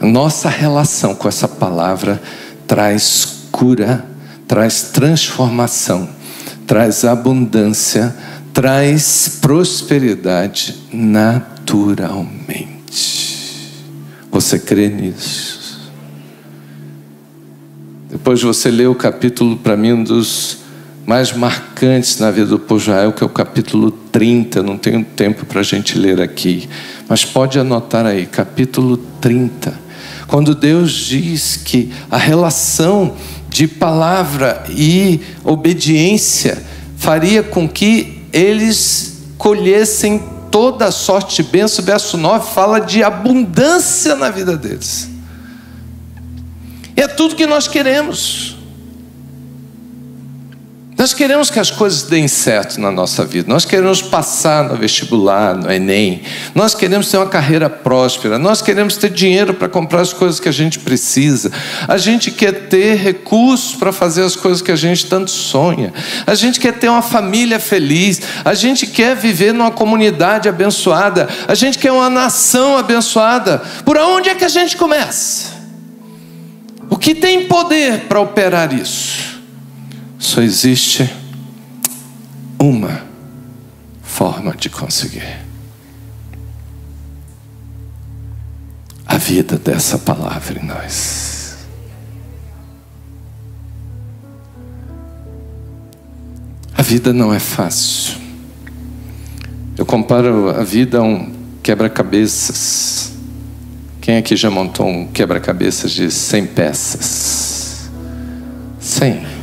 Nossa 0.00 0.48
relação 0.48 1.14
com 1.14 1.28
essa 1.28 1.46
palavra 1.46 2.22
traz 2.66 3.48
cura, 3.52 4.02
traz 4.48 4.92
transformação, 4.92 6.08
traz 6.66 7.04
abundância 7.04 8.16
traz 8.56 9.36
prosperidade 9.42 10.74
naturalmente. 10.90 13.25
Você 14.36 14.58
crê 14.58 14.90
nisso? 14.90 15.90
Depois 18.10 18.42
você 18.42 18.70
lê 18.70 18.86
o 18.86 18.94
capítulo, 18.94 19.56
para 19.56 19.78
mim, 19.78 19.92
um 19.92 20.04
dos 20.04 20.58
mais 21.06 21.32
marcantes 21.32 22.18
na 22.18 22.30
vida 22.30 22.48
do 22.48 22.58
povo 22.58 22.82
Israel, 22.82 23.14
que 23.14 23.22
é 23.22 23.26
o 23.26 23.30
capítulo 23.30 23.90
30. 23.90 24.62
Não 24.62 24.76
tenho 24.76 25.02
tempo 25.02 25.46
para 25.46 25.60
a 25.60 25.62
gente 25.62 25.98
ler 25.98 26.20
aqui, 26.20 26.68
mas 27.08 27.24
pode 27.24 27.58
anotar 27.58 28.04
aí, 28.04 28.26
capítulo 28.26 28.98
30. 29.22 29.72
Quando 30.26 30.54
Deus 30.54 30.92
diz 30.92 31.56
que 31.56 31.90
a 32.10 32.18
relação 32.18 33.16
de 33.48 33.66
palavra 33.66 34.66
e 34.68 35.18
obediência 35.44 36.62
faria 36.98 37.42
com 37.42 37.66
que 37.66 38.20
eles 38.34 39.22
colhessem 39.38 40.35
toda 40.56 40.90
sorte 40.90 41.42
de 41.42 41.50
bênção. 41.50 41.84
Verso 41.84 42.16
9 42.16 42.50
fala 42.50 42.80
de 42.80 43.04
abundância 43.04 44.16
na 44.16 44.30
vida 44.30 44.56
deles. 44.56 45.06
É 46.96 47.06
tudo 47.06 47.36
que 47.36 47.46
nós 47.46 47.68
queremos. 47.68 48.55
Nós 50.98 51.12
queremos 51.12 51.50
que 51.50 51.60
as 51.60 51.70
coisas 51.70 52.04
deem 52.04 52.26
certo 52.26 52.80
na 52.80 52.90
nossa 52.90 53.22
vida. 53.22 53.52
Nós 53.52 53.66
queremos 53.66 54.00
passar 54.00 54.64
no 54.64 54.76
vestibular, 54.76 55.54
no 55.54 55.70
Enem. 55.70 56.22
Nós 56.54 56.74
queremos 56.74 57.10
ter 57.10 57.18
uma 57.18 57.26
carreira 57.26 57.68
próspera. 57.68 58.38
Nós 58.38 58.62
queremos 58.62 58.96
ter 58.96 59.10
dinheiro 59.10 59.52
para 59.52 59.68
comprar 59.68 60.00
as 60.00 60.14
coisas 60.14 60.40
que 60.40 60.48
a 60.48 60.52
gente 60.52 60.78
precisa. 60.78 61.52
A 61.86 61.98
gente 61.98 62.30
quer 62.30 62.68
ter 62.68 62.94
recursos 62.96 63.74
para 63.74 63.92
fazer 63.92 64.22
as 64.22 64.34
coisas 64.34 64.62
que 64.62 64.72
a 64.72 64.76
gente 64.76 65.04
tanto 65.04 65.30
sonha. 65.30 65.92
A 66.26 66.34
gente 66.34 66.58
quer 66.58 66.72
ter 66.72 66.88
uma 66.88 67.02
família 67.02 67.60
feliz. 67.60 68.22
A 68.42 68.54
gente 68.54 68.86
quer 68.86 69.14
viver 69.14 69.52
numa 69.52 69.70
comunidade 69.70 70.48
abençoada. 70.48 71.28
A 71.46 71.54
gente 71.54 71.78
quer 71.78 71.92
uma 71.92 72.08
nação 72.08 72.78
abençoada. 72.78 73.58
Por 73.84 73.98
onde 73.98 74.30
é 74.30 74.34
que 74.34 74.44
a 74.46 74.48
gente 74.48 74.78
começa? 74.78 75.56
O 76.88 76.96
que 76.96 77.14
tem 77.14 77.44
poder 77.44 78.06
para 78.08 78.18
operar 78.18 78.72
isso? 78.72 79.35
Só 80.18 80.40
existe 80.40 81.08
uma 82.58 83.02
forma 84.02 84.56
de 84.56 84.70
conseguir. 84.70 85.44
A 89.06 89.18
vida 89.18 89.56
dessa 89.56 89.98
palavra 89.98 90.58
em 90.58 90.66
nós. 90.66 91.66
A 96.74 96.82
vida 96.82 97.12
não 97.12 97.32
é 97.32 97.38
fácil. 97.38 98.18
Eu 99.76 99.84
comparo 99.84 100.50
a 100.50 100.64
vida 100.64 100.98
a 100.98 101.02
um 101.02 101.32
quebra-cabeças. 101.62 103.12
Quem 104.00 104.16
aqui 104.16 104.36
já 104.36 104.50
montou 104.50 104.86
um 104.86 105.06
quebra-cabeças 105.06 105.90
de 105.90 106.10
100 106.10 106.46
peças? 106.46 107.90
100. 108.80 109.35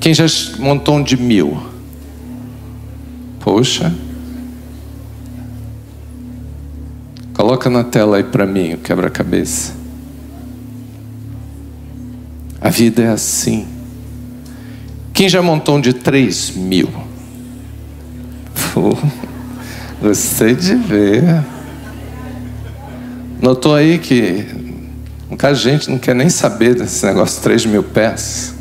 Quem 0.00 0.14
já 0.14 0.24
montou 0.58 0.96
um 0.96 1.02
de 1.02 1.14
mil? 1.14 1.62
Poxa. 3.38 3.94
Coloca 7.34 7.68
na 7.68 7.84
tela 7.84 8.16
aí 8.16 8.24
para 8.24 8.46
mim 8.46 8.72
o 8.72 8.78
quebra-cabeça. 8.78 9.74
A 12.62 12.70
vida 12.70 13.02
é 13.02 13.08
assim. 13.08 13.66
Quem 15.12 15.28
já 15.28 15.42
montou 15.42 15.76
um 15.76 15.80
de 15.80 15.92
três 15.92 16.50
mil? 16.50 16.88
Pô, 18.72 18.96
gostei 20.00 20.54
de 20.54 20.76
ver. 20.76 21.44
Notou 23.42 23.74
aí 23.74 23.98
que 23.98 24.46
muita 25.28 25.54
gente 25.54 25.90
não 25.90 25.98
quer 25.98 26.14
nem 26.14 26.30
saber 26.30 26.74
desse 26.74 27.04
negócio 27.04 27.36
de 27.36 27.42
três 27.42 27.66
mil 27.66 27.82
pés. 27.82 28.59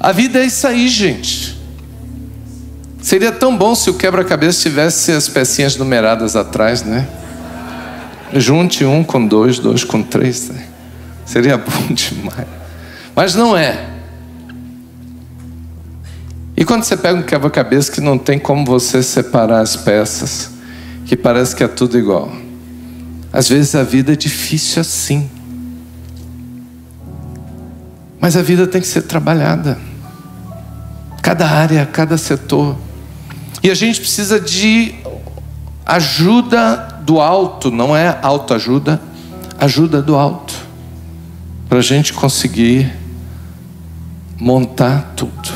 A 0.00 0.12
vida 0.12 0.38
é 0.38 0.46
isso 0.46 0.66
aí, 0.66 0.88
gente. 0.88 1.58
Seria 3.00 3.32
tão 3.32 3.56
bom 3.56 3.74
se 3.74 3.90
o 3.90 3.94
quebra-cabeça 3.94 4.62
tivesse 4.62 5.12
as 5.12 5.28
pecinhas 5.28 5.76
numeradas 5.76 6.36
atrás, 6.36 6.82
né? 6.82 7.08
Junte 8.34 8.84
um 8.84 9.02
com 9.02 9.26
dois, 9.26 9.58
dois 9.58 9.82
com 9.82 10.02
três. 10.02 10.48
Né? 10.48 10.66
Seria 11.24 11.56
bom 11.58 11.94
demais. 11.94 12.46
Mas 13.14 13.34
não 13.34 13.56
é. 13.56 13.86
E 16.56 16.64
quando 16.64 16.82
você 16.82 16.96
pega 16.96 17.18
um 17.18 17.22
quebra-cabeça 17.22 17.90
que 17.90 18.00
não 18.00 18.18
tem 18.18 18.38
como 18.38 18.64
você 18.64 19.02
separar 19.02 19.60
as 19.60 19.76
peças, 19.76 20.50
que 21.06 21.16
parece 21.16 21.54
que 21.54 21.64
é 21.64 21.68
tudo 21.68 21.96
igual. 21.96 22.30
Às 23.32 23.48
vezes 23.48 23.74
a 23.74 23.82
vida 23.82 24.12
é 24.12 24.16
difícil 24.16 24.80
assim. 24.80 25.30
Mas 28.20 28.36
a 28.36 28.42
vida 28.42 28.66
tem 28.66 28.80
que 28.80 28.86
ser 28.86 29.02
trabalhada. 29.02 29.78
Cada 31.22 31.48
área, 31.48 31.86
cada 31.86 32.18
setor. 32.18 32.76
E 33.62 33.70
a 33.70 33.74
gente 33.74 34.00
precisa 34.00 34.40
de 34.40 34.94
ajuda 35.84 37.00
do 37.02 37.20
alto, 37.20 37.70
não 37.70 37.96
é 37.96 38.18
autoajuda, 38.22 39.00
ajuda 39.58 40.02
do 40.02 40.16
alto. 40.16 40.54
Para 41.68 41.78
a 41.78 41.82
gente 41.82 42.12
conseguir 42.12 42.92
montar 44.38 45.12
tudo. 45.16 45.50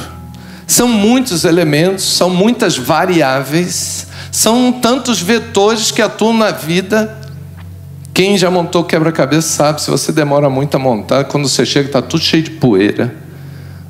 São 0.67 0.89
muitos 0.89 1.45
elementos, 1.45 2.17
são 2.17 2.31
muitas 2.31 2.77
variáveis, 2.77 4.07
são 4.31 4.73
tantos 4.73 5.21
vetores 5.21 5.91
que 5.91 6.01
atuam 6.01 6.33
na 6.33 6.51
vida 6.51 7.22
quem 8.15 8.37
já 8.37 8.51
montou 8.51 8.85
quebra-cabeça 8.85 9.49
sabe, 9.49 9.81
se 9.81 9.91
você 9.91 10.13
demora 10.13 10.51
muito 10.51 10.75
a 10.75 10.79
montar, 10.79 11.25
quando 11.25 11.49
você 11.49 11.65
chega 11.65 11.89
está 11.89 12.03
tudo 12.03 12.23
cheio 12.23 12.43
de 12.43 12.51
poeira. 12.51 13.15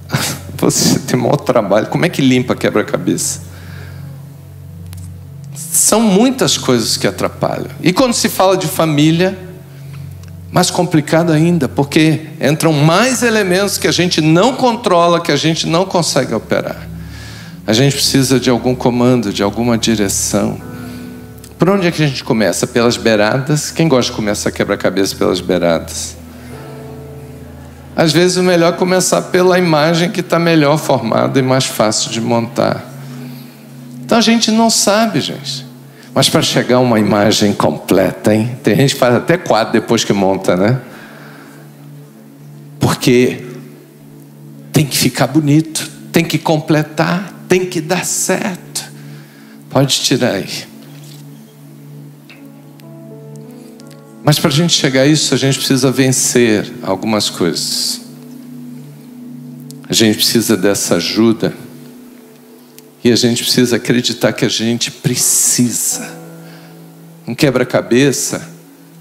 Você 0.59 1.01
tem 1.01 1.19
maior 1.19 1.39
trabalho. 1.39 1.89
Como 1.89 2.07
é 2.07 2.09
que 2.09 2.23
limpa 2.23 2.55
quebra-cabeça? 2.55 3.41
São 5.53 6.01
muitas 6.01 6.57
coisas 6.57 6.97
que 6.97 7.05
atrapalham. 7.05 7.67
E 7.83 7.93
quando 7.93 8.13
se 8.13 8.29
fala 8.29 8.57
de 8.57 8.69
família, 8.69 9.37
mais 10.53 10.71
complicado 10.71 11.33
ainda, 11.33 11.69
porque 11.69 12.27
entram 12.41 12.73
mais 12.73 13.25
elementos 13.25 13.77
que 13.77 13.89
a 13.89 13.93
gente 13.93 14.21
não 14.21 14.55
controla, 14.55 15.21
que 15.21 15.33
a 15.33 15.37
gente 15.37 15.67
não 15.67 15.85
consegue 15.85 16.33
operar. 16.33 16.87
A 17.67 17.73
gente 17.73 17.95
precisa 17.95 18.39
de 18.39 18.49
algum 18.49 18.75
comando, 18.75 19.33
de 19.33 19.43
alguma 19.43 19.77
direção. 19.77 20.61
Por 21.63 21.71
onde 21.71 21.87
é 21.87 21.93
que 21.93 22.03
a 22.03 22.07
gente 22.09 22.25
começa? 22.25 22.67
Pelas 22.67 22.97
beiradas? 22.97 23.71
Quem 23.71 23.87
gosta 23.87 24.11
de 24.11 24.17
começar 24.17 24.51
quebra-cabeça 24.51 25.15
pelas 25.15 25.41
beiradas? 25.41 26.17
Às 27.95 28.13
vezes 28.13 28.37
o 28.37 28.43
melhor 28.43 28.73
é 28.73 28.77
começar 28.77 29.23
pela 29.23 29.57
imagem 29.61 30.11
que 30.11 30.19
está 30.19 30.41
melhor 30.41 30.77
formada 30.77 31.39
e 31.39 31.43
mais 31.43 31.65
fácil 31.65 32.11
de 32.11 32.21
montar. 32.21 32.85
Então 34.05 34.19
a 34.19 34.21
gente 34.21 34.51
não 34.51 34.69
sabe, 34.69 35.21
gente. 35.21 35.65
Mas 36.13 36.29
para 36.29 36.43
chegar 36.43 36.79
a 36.79 36.81
uma 36.81 36.99
imagem 36.99 37.53
completa, 37.53 38.35
hein? 38.35 38.59
Tem 38.61 38.75
gente 38.75 38.95
que 38.95 38.99
faz 38.99 39.15
até 39.15 39.37
quadro 39.37 39.73
depois 39.75 40.03
que 40.03 40.13
monta, 40.13 40.57
né? 40.57 40.81
Porque 42.81 43.41
tem 44.73 44.85
que 44.85 44.99
ficar 44.99 45.29
bonito, 45.29 45.89
tem 46.11 46.25
que 46.25 46.39
completar, 46.39 47.33
tem 47.47 47.65
que 47.65 47.81
dar 47.81 48.05
certo. 48.05 48.83
Pode 49.71 50.01
tirar 50.01 50.33
aí. 50.33 50.72
Mas 54.25 54.39
para 54.39 54.51
a 54.51 54.53
gente 54.53 54.73
chegar 54.73 55.03
a 55.03 55.07
isso, 55.07 55.35
a 55.35 55.37
gente 55.37 55.59
precisa 55.59 55.91
vencer 55.91 56.73
algumas 56.83 57.29
coisas. 57.29 58.01
A 59.89 59.93
gente 59.93 60.17
precisa 60.17 60.57
dessa 60.57 60.97
ajuda. 60.97 61.53
E 63.03 63.11
a 63.11 63.17
gente 63.17 63.43
precisa 63.43 63.77
acreditar 63.77 64.33
que 64.33 64.45
a 64.45 64.49
gente 64.49 64.91
precisa. 64.93 66.09
Um 67.27 67.35
quebra-cabeça, 67.35 68.49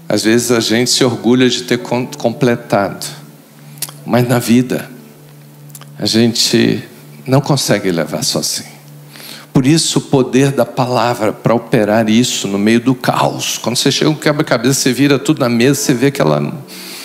às 0.08 0.24
vezes 0.24 0.50
a 0.50 0.58
gente 0.58 0.90
se 0.90 1.04
orgulha 1.04 1.48
de 1.48 1.62
ter 1.62 1.78
completado. 1.78 3.06
Mas 4.04 4.28
na 4.28 4.40
vida, 4.40 4.90
a 5.96 6.04
gente 6.04 6.82
não 7.24 7.40
consegue 7.40 7.92
levar 7.92 8.24
sozinho. 8.24 8.71
Por 9.52 9.66
isso, 9.66 9.98
o 9.98 10.02
poder 10.02 10.50
da 10.50 10.64
palavra 10.64 11.32
para 11.32 11.54
operar 11.54 12.08
isso 12.08 12.48
no 12.48 12.58
meio 12.58 12.80
do 12.80 12.94
caos. 12.94 13.58
Quando 13.58 13.76
você 13.76 13.92
chega 13.92 14.10
um 14.10 14.14
quebra-cabeça, 14.14 14.80
você 14.80 14.92
vira 14.92 15.18
tudo 15.18 15.40
na 15.40 15.48
mesa, 15.48 15.74
você 15.74 15.92
vê 15.92 16.06
aquela 16.06 16.40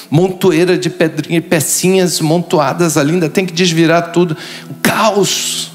montoeira 0.09 0.77
de 0.77 0.89
pedrinhas, 0.89 1.43
pecinhas 1.45 2.21
montoadas 2.21 2.95
ali, 2.95 3.13
ainda 3.13 3.29
tem 3.29 3.45
que 3.45 3.53
desvirar 3.53 4.11
tudo. 4.13 4.37
O 4.69 4.73
caos. 4.75 5.71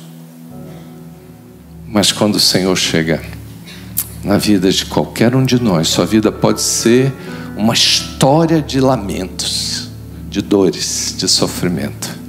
Mas 1.86 2.10
quando 2.10 2.36
o 2.36 2.40
Senhor 2.40 2.74
chega 2.74 3.22
na 4.24 4.38
vida 4.38 4.70
de 4.72 4.86
qualquer 4.86 5.34
um 5.34 5.44
de 5.44 5.62
nós, 5.62 5.88
sua 5.88 6.06
vida 6.06 6.32
pode 6.32 6.62
ser 6.62 7.12
uma 7.54 7.74
história 7.74 8.62
de 8.62 8.80
lamentos, 8.80 9.90
de 10.30 10.40
dores, 10.40 11.14
de 11.18 11.28
sofrimento. 11.28 12.22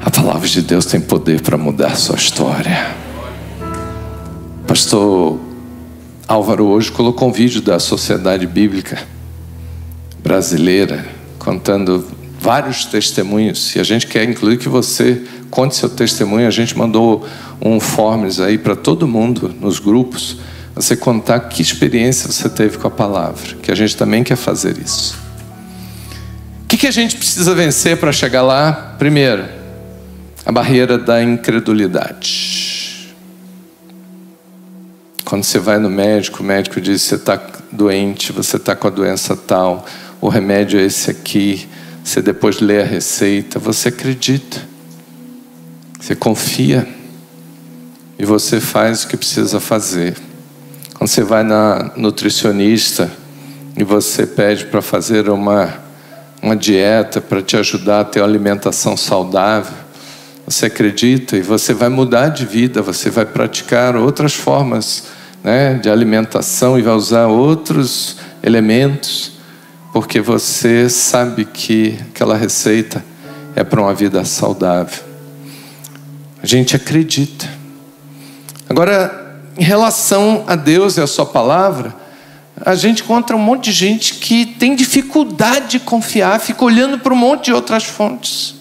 A 0.00 0.10
palavra 0.10 0.48
de 0.48 0.60
Deus 0.60 0.86
tem 0.86 1.00
poder 1.00 1.40
para 1.40 1.56
mudar 1.56 1.94
sua 1.94 2.16
história. 2.16 3.02
Pastor 4.72 5.38
Álvaro 6.26 6.64
hoje 6.64 6.90
colocou 6.90 7.28
um 7.28 7.30
vídeo 7.32 7.60
da 7.60 7.78
Sociedade 7.78 8.46
Bíblica 8.46 9.06
Brasileira 10.24 11.04
contando 11.38 12.02
vários 12.40 12.86
testemunhos. 12.86 13.76
E 13.76 13.80
a 13.80 13.82
gente 13.82 14.06
quer 14.06 14.26
incluir 14.26 14.56
que 14.56 14.70
você 14.70 15.24
conte 15.50 15.76
seu 15.76 15.90
testemunho. 15.90 16.48
A 16.48 16.50
gente 16.50 16.74
mandou 16.74 17.28
um 17.60 17.78
forms 17.78 18.40
aí 18.40 18.56
para 18.56 18.74
todo 18.74 19.06
mundo 19.06 19.54
nos 19.60 19.78
grupos. 19.78 20.38
Você 20.74 20.96
contar 20.96 21.40
que 21.40 21.60
experiência 21.60 22.32
você 22.32 22.48
teve 22.48 22.78
com 22.78 22.88
a 22.88 22.90
palavra. 22.90 23.56
Que 23.62 23.70
a 23.70 23.74
gente 23.74 23.94
também 23.94 24.24
quer 24.24 24.36
fazer 24.36 24.78
isso. 24.78 25.18
O 26.64 26.68
que, 26.68 26.78
que 26.78 26.86
a 26.86 26.92
gente 26.92 27.16
precisa 27.16 27.54
vencer 27.54 27.98
para 27.98 28.10
chegar 28.10 28.40
lá? 28.40 28.96
Primeiro, 28.98 29.44
a 30.46 30.50
barreira 30.50 30.96
da 30.96 31.22
incredulidade. 31.22 32.61
Quando 35.32 35.44
você 35.44 35.58
vai 35.58 35.78
no 35.78 35.88
médico, 35.88 36.42
o 36.42 36.46
médico 36.46 36.78
diz: 36.78 37.00
você 37.00 37.14
está 37.14 37.40
doente, 37.72 38.32
você 38.32 38.58
está 38.58 38.76
com 38.76 38.86
a 38.86 38.90
doença 38.90 39.34
tal, 39.34 39.86
o 40.20 40.28
remédio 40.28 40.78
é 40.78 40.82
esse 40.82 41.10
aqui. 41.10 41.66
Você 42.04 42.20
depois 42.20 42.60
lê 42.60 42.82
a 42.82 42.84
receita, 42.84 43.58
você 43.58 43.88
acredita, 43.88 44.60
você 45.98 46.14
confia 46.14 46.86
e 48.18 48.26
você 48.26 48.60
faz 48.60 49.04
o 49.04 49.08
que 49.08 49.16
precisa 49.16 49.58
fazer. 49.58 50.18
Quando 50.98 51.08
você 51.08 51.22
vai 51.22 51.42
na 51.42 51.92
nutricionista 51.96 53.10
e 53.74 53.82
você 53.84 54.26
pede 54.26 54.66
para 54.66 54.82
fazer 54.82 55.30
uma, 55.30 55.72
uma 56.42 56.54
dieta 56.54 57.22
para 57.22 57.40
te 57.40 57.56
ajudar 57.56 58.00
a 58.00 58.04
ter 58.04 58.20
uma 58.20 58.28
alimentação 58.28 58.98
saudável, 58.98 59.72
você 60.46 60.66
acredita 60.66 61.38
e 61.38 61.40
você 61.40 61.72
vai 61.72 61.88
mudar 61.88 62.28
de 62.28 62.44
vida, 62.44 62.82
você 62.82 63.08
vai 63.08 63.24
praticar 63.24 63.96
outras 63.96 64.34
formas 64.34 65.21
né, 65.42 65.74
de 65.74 65.90
alimentação 65.90 66.78
e 66.78 66.82
vai 66.82 66.94
usar 66.94 67.26
outros 67.26 68.16
elementos, 68.42 69.32
porque 69.92 70.20
você 70.20 70.88
sabe 70.88 71.44
que 71.44 71.98
aquela 72.10 72.36
receita 72.36 73.04
é 73.54 73.62
para 73.64 73.80
uma 73.80 73.94
vida 73.94 74.24
saudável. 74.24 75.02
A 76.42 76.46
gente 76.46 76.74
acredita. 76.74 77.48
Agora, 78.68 79.40
em 79.58 79.64
relação 79.64 80.44
a 80.46 80.56
Deus 80.56 80.96
e 80.96 81.00
a 81.00 81.06
Sua 81.06 81.26
palavra, 81.26 81.94
a 82.64 82.74
gente 82.74 83.02
encontra 83.02 83.36
um 83.36 83.40
monte 83.40 83.64
de 83.66 83.72
gente 83.72 84.14
que 84.14 84.46
tem 84.46 84.74
dificuldade 84.74 85.68
de 85.68 85.80
confiar, 85.80 86.40
fica 86.40 86.64
olhando 86.64 86.98
para 86.98 87.12
um 87.12 87.16
monte 87.16 87.46
de 87.46 87.52
outras 87.52 87.84
fontes. 87.84 88.54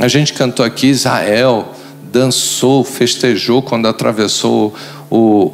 A 0.00 0.08
gente 0.08 0.32
cantou 0.32 0.64
aqui 0.64 0.88
Israel, 0.88 1.72
dançou, 2.14 2.84
festejou 2.84 3.60
quando 3.60 3.88
atravessou 3.88 4.72
o, 5.10 5.50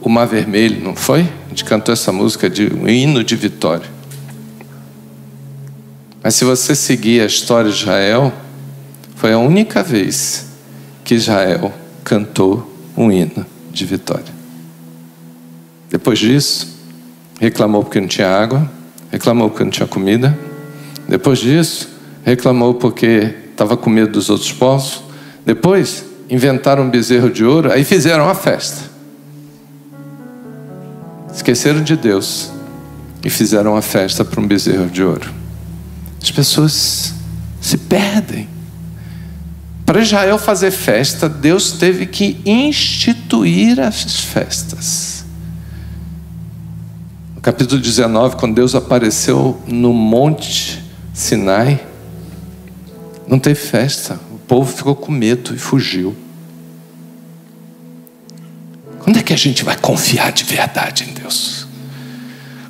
o 0.00 0.08
Mar 0.08 0.26
Vermelho, 0.26 0.82
não 0.82 0.96
foi? 0.96 1.20
A 1.20 1.48
gente 1.50 1.64
cantou 1.64 1.92
essa 1.92 2.10
música 2.10 2.50
de 2.50 2.66
um 2.74 2.88
hino 2.88 3.22
de 3.22 3.36
vitória. 3.36 3.88
Mas 6.20 6.34
se 6.34 6.44
você 6.44 6.74
seguir 6.74 7.20
a 7.20 7.26
história 7.26 7.70
de 7.70 7.76
Israel, 7.76 8.32
foi 9.14 9.32
a 9.32 9.38
única 9.38 9.80
vez 9.80 10.46
que 11.04 11.14
Israel 11.14 11.72
cantou 12.02 12.68
um 12.96 13.10
hino 13.12 13.46
de 13.70 13.86
vitória. 13.86 14.42
Depois 15.88 16.18
disso, 16.18 16.66
reclamou 17.38 17.84
porque 17.84 18.00
não 18.00 18.08
tinha 18.08 18.28
água, 18.28 18.68
reclamou 19.08 19.48
porque 19.50 19.62
não 19.62 19.70
tinha 19.70 19.86
comida. 19.86 20.36
Depois 21.08 21.38
disso, 21.38 21.88
reclamou 22.24 22.74
porque 22.74 23.34
estava 23.52 23.76
com 23.76 23.88
medo 23.88 24.10
dos 24.10 24.30
outros 24.30 24.50
povos. 24.50 25.11
Depois, 25.44 26.04
inventaram 26.30 26.84
um 26.84 26.90
bezerro 26.90 27.30
de 27.30 27.44
ouro, 27.44 27.70
aí 27.70 27.84
fizeram 27.84 28.24
uma 28.24 28.34
festa. 28.34 28.90
Esqueceram 31.34 31.82
de 31.82 31.96
Deus 31.96 32.50
e 33.24 33.30
fizeram 33.30 33.72
uma 33.72 33.82
festa 33.82 34.24
para 34.24 34.40
um 34.40 34.46
bezerro 34.46 34.88
de 34.88 35.02
ouro. 35.02 35.30
As 36.22 36.30
pessoas 36.30 37.14
se 37.60 37.76
perdem. 37.76 38.48
Para 39.84 40.00
Israel 40.00 40.38
fazer 40.38 40.70
festa, 40.70 41.28
Deus 41.28 41.72
teve 41.72 42.06
que 42.06 42.40
instituir 42.46 43.80
as 43.80 44.20
festas. 44.20 45.24
No 47.34 47.40
capítulo 47.40 47.80
19, 47.80 48.36
quando 48.36 48.54
Deus 48.54 48.74
apareceu 48.74 49.60
no 49.66 49.92
monte 49.92 50.82
Sinai, 51.12 51.84
não 53.26 53.38
teve 53.38 53.58
festa. 53.58 54.18
Povo 54.52 54.70
ficou 54.70 54.94
com 54.94 55.10
medo 55.10 55.54
e 55.54 55.58
fugiu. 55.58 56.14
Quando 58.98 59.18
é 59.18 59.22
que 59.22 59.32
a 59.32 59.36
gente 59.36 59.64
vai 59.64 59.78
confiar 59.78 60.30
de 60.30 60.44
verdade 60.44 61.04
em 61.08 61.14
Deus? 61.14 61.66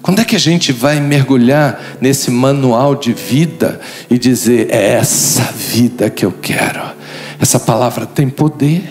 Quando 0.00 0.20
é 0.20 0.24
que 0.24 0.36
a 0.36 0.38
gente 0.38 0.70
vai 0.70 1.00
mergulhar 1.00 1.96
nesse 2.00 2.30
manual 2.30 2.94
de 2.94 3.12
vida 3.12 3.80
e 4.08 4.16
dizer: 4.16 4.70
é 4.70 4.92
essa 4.92 5.42
vida 5.42 6.08
que 6.08 6.24
eu 6.24 6.30
quero? 6.30 6.94
Essa 7.40 7.58
palavra 7.58 8.06
tem 8.06 8.28
poder. 8.28 8.88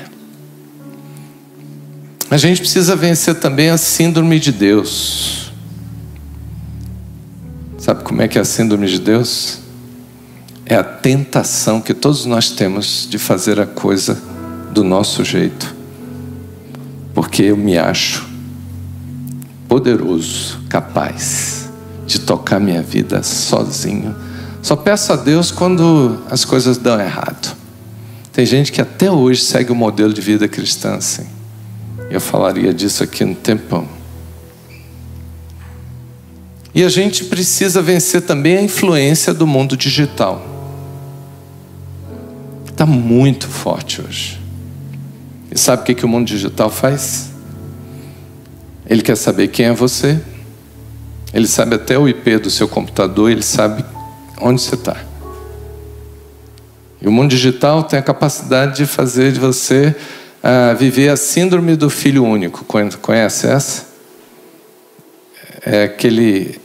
A 2.29 2.35
gente 2.35 2.59
precisa 2.59 2.93
vencer 2.93 3.35
também 3.35 3.69
a 3.69 3.77
síndrome 3.77 4.37
de 4.37 4.51
Deus. 4.51 5.49
Sabe 7.77 8.03
como 8.03 8.21
é 8.21 8.27
que 8.27 8.37
é 8.37 8.41
a 8.41 8.45
síndrome 8.45 8.87
de 8.87 8.99
Deus? 8.99 9.60
É 10.65 10.75
a 10.75 10.83
tentação 10.83 11.81
que 11.81 11.93
todos 11.93 12.25
nós 12.25 12.49
temos 12.51 13.07
de 13.09 13.17
fazer 13.17 13.59
a 13.59 13.65
coisa 13.65 14.21
do 14.71 14.83
nosso 14.83 15.23
jeito, 15.23 15.75
porque 17.13 17.43
eu 17.43 17.57
me 17.57 17.77
acho 17.77 18.29
poderoso, 19.67 20.59
capaz 20.69 21.69
de 22.05 22.19
tocar 22.19 22.59
minha 22.59 22.81
vida 22.81 23.23
sozinho. 23.23 24.15
Só 24.61 24.75
peço 24.75 25.13
a 25.13 25.15
Deus 25.15 25.49
quando 25.49 26.21
as 26.29 26.45
coisas 26.45 26.77
dão 26.77 26.99
errado. 26.99 27.55
Tem 28.31 28.45
gente 28.45 28.71
que 28.71 28.81
até 28.81 29.11
hoje 29.11 29.41
segue 29.41 29.71
o 29.71 29.75
modelo 29.75 30.13
de 30.13 30.21
vida 30.21 30.47
cristã 30.47 30.95
assim. 30.95 31.25
Eu 32.09 32.21
falaria 32.21 32.73
disso 32.73 33.03
aqui 33.03 33.25
no 33.25 33.35
tempão. 33.35 33.87
E 36.73 36.83
a 36.83 36.89
gente 36.89 37.25
precisa 37.25 37.81
vencer 37.81 38.21
também 38.21 38.57
a 38.57 38.61
influência 38.61 39.33
do 39.33 39.45
mundo 39.45 39.75
digital 39.75 40.50
está 42.81 42.85
muito 42.91 43.47
forte 43.47 44.01
hoje. 44.01 44.39
E 45.51 45.59
sabe 45.59 45.83
o 45.83 45.85
que, 45.85 45.93
que 45.93 46.03
o 46.03 46.07
mundo 46.07 46.25
digital 46.25 46.67
faz? 46.67 47.29
Ele 48.87 49.03
quer 49.03 49.15
saber 49.15 49.49
quem 49.49 49.67
é 49.67 49.71
você, 49.71 50.19
ele 51.31 51.47
sabe 51.47 51.75
até 51.75 51.99
o 51.99 52.09
IP 52.09 52.37
do 52.37 52.49
seu 52.49 52.67
computador, 52.67 53.29
ele 53.29 53.43
sabe 53.43 53.85
onde 54.39 54.63
você 54.63 54.73
está. 54.73 54.97
E 56.99 57.07
o 57.07 57.11
mundo 57.11 57.29
digital 57.29 57.83
tem 57.83 57.99
a 57.99 58.01
capacidade 58.01 58.77
de 58.77 58.87
fazer 58.87 59.31
de 59.31 59.39
você 59.39 59.95
uh, 60.43 60.75
viver 60.75 61.09
a 61.09 61.15
síndrome 61.15 61.75
do 61.75 61.89
filho 61.89 62.23
único. 62.23 62.65
Conhece 62.65 63.45
essa? 63.45 63.85
É 65.63 65.83
aquele 65.83 66.59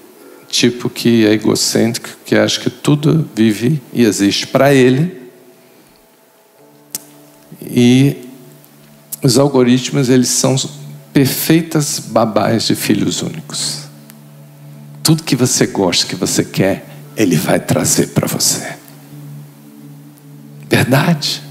tipo 0.48 0.88
que 0.88 1.26
é 1.26 1.32
egocêntrico, 1.32 2.08
que 2.24 2.34
acha 2.34 2.58
que 2.58 2.70
tudo 2.70 3.28
vive 3.34 3.82
e 3.92 4.02
existe 4.02 4.46
para 4.46 4.72
ele 4.72 5.25
e 7.68 8.28
os 9.22 9.38
algoritmos, 9.38 10.08
eles 10.08 10.28
são 10.28 10.56
perfeitas 11.12 11.98
babás 11.98 12.64
de 12.64 12.74
filhos 12.74 13.22
únicos. 13.22 13.84
Tudo 15.02 15.22
que 15.22 15.34
você 15.34 15.66
gosta, 15.66 16.06
que 16.06 16.14
você 16.14 16.44
quer, 16.44 16.88
ele 17.16 17.36
vai 17.36 17.58
trazer 17.58 18.08
para 18.08 18.26
você. 18.26 18.76
Verdade? 20.68 21.42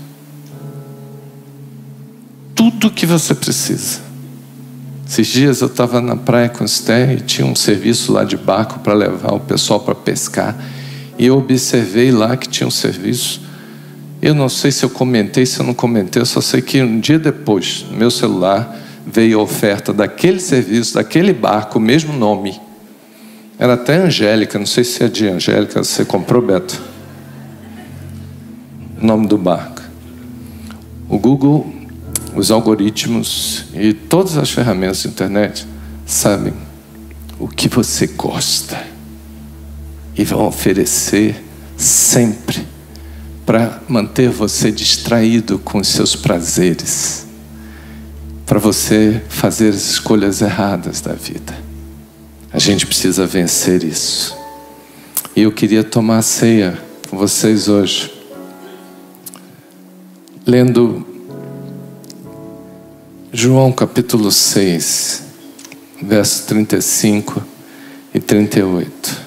Tudo 2.54 2.91
que 2.91 3.06
você 3.06 3.34
precisa. 3.34 3.99
Esses 5.08 5.28
dias 5.28 5.62
eu 5.62 5.67
estava 5.67 6.01
na 6.01 6.15
praia 6.15 6.49
com 6.49 6.63
o 6.63 6.67
Sté 6.67 7.13
e 7.13 7.21
tinha 7.21 7.45
um 7.45 7.56
serviço 7.56 8.12
lá 8.12 8.23
de 8.23 8.38
barco 8.38 8.80
para 8.80 8.93
levar 8.93 9.34
o 9.34 9.39
pessoal 9.39 9.80
para 9.80 9.95
pescar. 9.95 10.56
E 11.17 11.25
eu 11.25 11.38
observei 11.38 12.12
lá 12.12 12.36
que 12.36 12.49
tinha 12.49 12.67
um 12.67 12.71
serviço 12.71 13.44
eu 14.25 14.33
não 14.33 14.49
sei 14.49 14.71
se 14.71 14.83
eu 14.83 14.89
comentei, 14.89 15.45
se 15.45 15.59
eu 15.59 15.65
não 15.67 15.75
comentei, 15.75 16.19
eu 16.19 16.25
só 16.25 16.41
sei 16.41 16.59
que 16.59 16.81
um 16.81 16.99
dia 16.99 17.19
depois, 17.19 17.85
no 17.91 17.95
meu 17.95 18.09
celular, 18.09 18.75
veio 19.05 19.39
a 19.39 19.43
oferta 19.43 19.93
daquele 19.93 20.39
serviço, 20.39 20.95
daquele 20.95 21.31
barco, 21.31 21.77
o 21.77 21.81
mesmo 21.81 22.11
nome. 22.11 22.59
Era 23.59 23.75
até 23.75 23.97
Angélica, 23.97 24.57
não 24.57 24.65
sei 24.65 24.83
se 24.83 25.03
é 25.03 25.07
de 25.07 25.27
Angélica, 25.27 25.83
você 25.83 26.03
comprou, 26.03 26.41
Beto? 26.41 26.81
O 28.99 29.05
nome 29.05 29.27
do 29.27 29.38
barco. 29.38 29.83
O 31.07 31.19
Google, 31.19 31.71
os 32.35 32.49
algoritmos 32.49 33.65
e 33.75 33.93
todas 33.93 34.39
as 34.39 34.49
ferramentas 34.49 35.03
da 35.03 35.09
internet 35.11 35.67
sabem 36.03 36.53
o 37.38 37.47
que 37.47 37.69
você 37.69 38.07
gosta 38.07 38.88
e 40.17 40.23
vão 40.23 40.47
oferecer 40.47 41.45
sempre 41.77 42.73
para 43.45 43.79
manter 43.88 44.29
você 44.29 44.71
distraído 44.71 45.60
com 45.60 45.79
os 45.79 45.88
seus 45.88 46.15
prazeres. 46.15 47.23
para 48.45 48.60
você 48.60 49.23
fazer 49.27 49.69
as 49.69 49.89
escolhas 49.89 50.39
erradas 50.39 51.01
da 51.01 51.13
vida. 51.13 51.58
A 52.53 52.60
gente 52.60 52.86
precisa 52.86 53.25
vencer 53.25 53.84
isso. 53.84 54.38
E 55.36 55.41
eu 55.41 55.51
queria 55.51 55.84
tomar 55.84 56.19
a 56.19 56.21
ceia 56.21 56.79
com 57.10 57.17
vocês 57.17 57.67
hoje, 57.67 58.13
lendo 60.45 61.03
João 63.34 63.71
capítulo 63.71 64.31
6, 64.31 65.23
versos 66.03 66.41
35 66.41 67.43
e 68.13 68.19
38. 68.19 69.21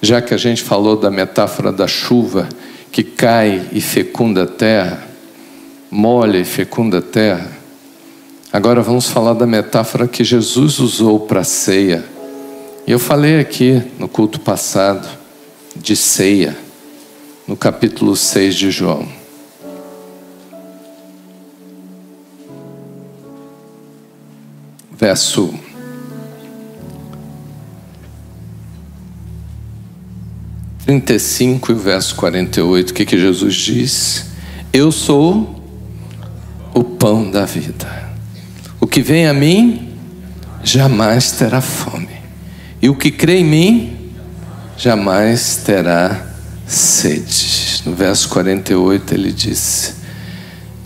Já 0.00 0.22
que 0.22 0.32
a 0.32 0.38
gente 0.38 0.62
falou 0.62 0.96
da 0.96 1.10
metáfora 1.10 1.70
da 1.70 1.86
chuva 1.86 2.48
que 2.94 3.02
cai 3.02 3.70
e 3.72 3.80
fecunda 3.80 4.44
a 4.44 4.46
terra, 4.46 5.04
molha 5.90 6.38
e 6.38 6.44
fecunda 6.44 6.98
a 6.98 7.02
terra, 7.02 7.50
agora 8.52 8.82
vamos 8.82 9.10
falar 9.10 9.32
da 9.32 9.44
metáfora 9.44 10.06
que 10.06 10.22
Jesus 10.22 10.78
usou 10.78 11.18
para 11.18 11.40
a 11.40 11.44
ceia. 11.44 12.04
Eu 12.86 13.00
falei 13.00 13.40
aqui 13.40 13.82
no 13.98 14.06
culto 14.06 14.38
passado 14.38 15.08
de 15.74 15.96
ceia, 15.96 16.56
no 17.48 17.56
capítulo 17.56 18.14
6 18.14 18.54
de 18.54 18.70
João. 18.70 19.08
Verso 24.92 25.52
trinta 30.84 31.14
e 31.14 31.18
cinco 31.18 31.72
o 31.72 31.76
verso 31.76 32.14
quarenta 32.14 32.60
e 32.60 32.62
oito, 32.62 32.90
o 32.90 32.94
que 32.94 33.06
que 33.06 33.18
Jesus 33.18 33.54
diz? 33.54 34.26
Eu 34.70 34.92
sou 34.92 35.62
o 36.74 36.84
pão 36.84 37.30
da 37.30 37.46
vida. 37.46 37.86
O 38.78 38.86
que 38.86 39.00
vem 39.00 39.26
a 39.26 39.32
mim 39.32 39.88
jamais 40.62 41.32
terá 41.32 41.62
fome. 41.62 42.08
E 42.82 42.88
o 42.90 42.94
que 42.94 43.10
crê 43.10 43.38
em 43.38 43.44
mim 43.44 43.96
jamais 44.76 45.56
terá 45.64 46.26
sede. 46.66 47.82
No 47.86 47.94
verso 47.94 48.28
48 48.28 49.14
ele 49.14 49.32
diz: 49.32 49.96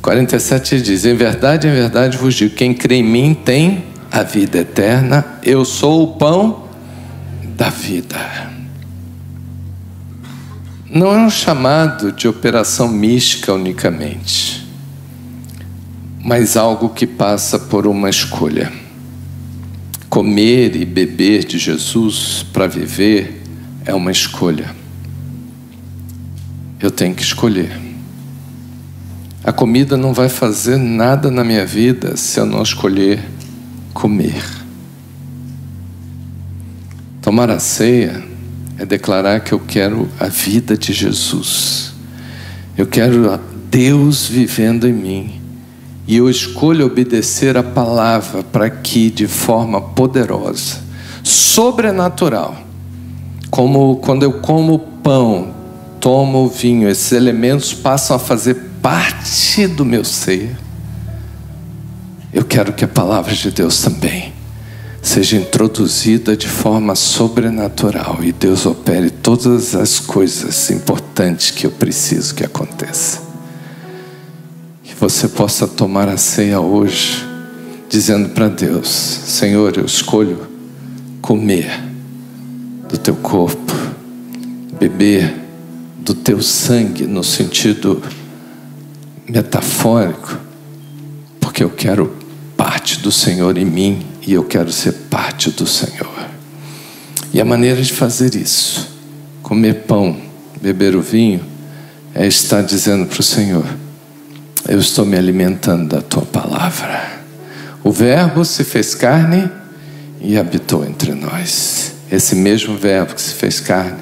47 0.00 0.76
ele 0.76 0.82
diz: 0.82 1.04
Em 1.06 1.16
verdade, 1.16 1.66
em 1.66 1.72
verdade 1.72 2.16
vos 2.16 2.34
digo: 2.34 2.54
quem 2.54 2.72
crê 2.72 2.96
em 2.96 3.02
mim 3.02 3.34
tem 3.34 3.84
a 4.12 4.22
vida 4.22 4.58
eterna, 4.58 5.24
eu 5.42 5.64
sou 5.64 6.04
o 6.04 6.06
pão 6.16 6.68
da 7.56 7.68
vida. 7.68 8.47
Não 10.90 11.12
é 11.12 11.18
um 11.18 11.28
chamado 11.28 12.10
de 12.10 12.26
operação 12.26 12.88
mística 12.88 13.52
unicamente, 13.52 14.66
mas 16.24 16.56
algo 16.56 16.88
que 16.88 17.06
passa 17.06 17.58
por 17.58 17.86
uma 17.86 18.08
escolha. 18.08 18.72
Comer 20.08 20.74
e 20.76 20.86
beber 20.86 21.44
de 21.44 21.58
Jesus 21.58 22.42
para 22.54 22.66
viver 22.66 23.42
é 23.84 23.94
uma 23.94 24.10
escolha. 24.10 24.74
Eu 26.80 26.90
tenho 26.90 27.14
que 27.14 27.22
escolher. 27.22 27.78
A 29.44 29.52
comida 29.52 29.94
não 29.94 30.14
vai 30.14 30.30
fazer 30.30 30.78
nada 30.78 31.30
na 31.30 31.44
minha 31.44 31.66
vida 31.66 32.16
se 32.16 32.40
eu 32.40 32.46
não 32.46 32.62
escolher 32.62 33.22
comer. 33.92 34.42
Tomar 37.20 37.50
a 37.50 37.58
ceia 37.58 38.27
é 38.78 38.86
declarar 38.86 39.40
que 39.40 39.52
eu 39.52 39.58
quero 39.58 40.08
a 40.20 40.28
vida 40.28 40.76
de 40.76 40.92
Jesus. 40.92 41.92
Eu 42.76 42.86
quero 42.86 43.38
Deus 43.68 44.26
vivendo 44.26 44.86
em 44.86 44.92
mim. 44.92 45.40
E 46.06 46.16
eu 46.16 46.30
escolho 46.30 46.86
obedecer 46.86 47.56
a 47.56 47.62
palavra 47.62 48.42
para 48.42 48.70
que, 48.70 49.10
de 49.10 49.26
forma 49.26 49.80
poderosa, 49.80 50.78
sobrenatural, 51.22 52.56
como 53.50 53.96
quando 53.96 54.22
eu 54.22 54.34
como 54.34 54.78
pão, 54.78 55.52
tomo 56.00 56.48
vinho, 56.48 56.88
esses 56.88 57.12
elementos 57.12 57.74
passam 57.74 58.16
a 58.16 58.18
fazer 58.18 58.54
parte 58.80 59.66
do 59.66 59.84
meu 59.84 60.04
ser. 60.04 60.56
Eu 62.32 62.44
quero 62.44 62.72
que 62.72 62.84
a 62.84 62.88
palavra 62.88 63.34
de 63.34 63.50
Deus 63.50 63.82
também 63.82 64.37
seja 65.02 65.36
introduzida 65.36 66.36
de 66.36 66.48
forma 66.48 66.94
sobrenatural 66.94 68.18
e 68.22 68.32
Deus 68.32 68.66
opere 68.66 69.10
todas 69.10 69.74
as 69.74 70.00
coisas 70.00 70.70
importantes 70.70 71.50
que 71.50 71.66
eu 71.66 71.70
preciso 71.70 72.34
que 72.34 72.44
aconteça. 72.44 73.20
Que 74.82 74.94
você 74.94 75.28
possa 75.28 75.66
tomar 75.66 76.08
a 76.08 76.16
ceia 76.16 76.60
hoje, 76.60 77.24
dizendo 77.88 78.30
para 78.30 78.48
Deus: 78.48 78.88
Senhor, 78.88 79.76
eu 79.76 79.84
escolho 79.84 80.46
comer 81.20 81.70
do 82.88 82.98
teu 82.98 83.14
corpo, 83.14 83.72
beber 84.78 85.34
do 85.98 86.14
teu 86.14 86.42
sangue, 86.42 87.06
no 87.06 87.22
sentido 87.22 88.02
metafórico, 89.28 90.38
porque 91.38 91.62
eu 91.62 91.70
quero 91.70 92.16
parte 92.56 92.98
do 93.00 93.12
Senhor 93.12 93.56
em 93.58 93.64
mim 93.64 94.17
e 94.28 94.34
eu 94.34 94.44
quero 94.44 94.70
ser 94.70 94.92
parte 95.08 95.50
do 95.50 95.66
Senhor. 95.66 96.28
E 97.32 97.40
a 97.40 97.46
maneira 97.46 97.80
de 97.80 97.94
fazer 97.94 98.34
isso, 98.34 98.86
comer 99.42 99.84
pão, 99.86 100.20
beber 100.60 100.94
o 100.94 101.00
vinho, 101.00 101.40
é 102.14 102.26
estar 102.26 102.60
dizendo 102.60 103.06
para 103.06 103.20
o 103.20 103.22
Senhor: 103.22 103.64
Eu 104.68 104.78
estou 104.78 105.06
me 105.06 105.16
alimentando 105.16 105.88
da 105.88 106.02
tua 106.02 106.26
palavra. 106.26 107.22
O 107.82 107.90
Verbo 107.90 108.44
se 108.44 108.64
fez 108.64 108.94
carne 108.94 109.50
e 110.20 110.36
habitou 110.36 110.84
entre 110.84 111.14
nós. 111.14 111.94
Esse 112.12 112.34
mesmo 112.34 112.76
Verbo 112.76 113.14
que 113.14 113.22
se 113.22 113.32
fez 113.32 113.60
carne, 113.60 113.96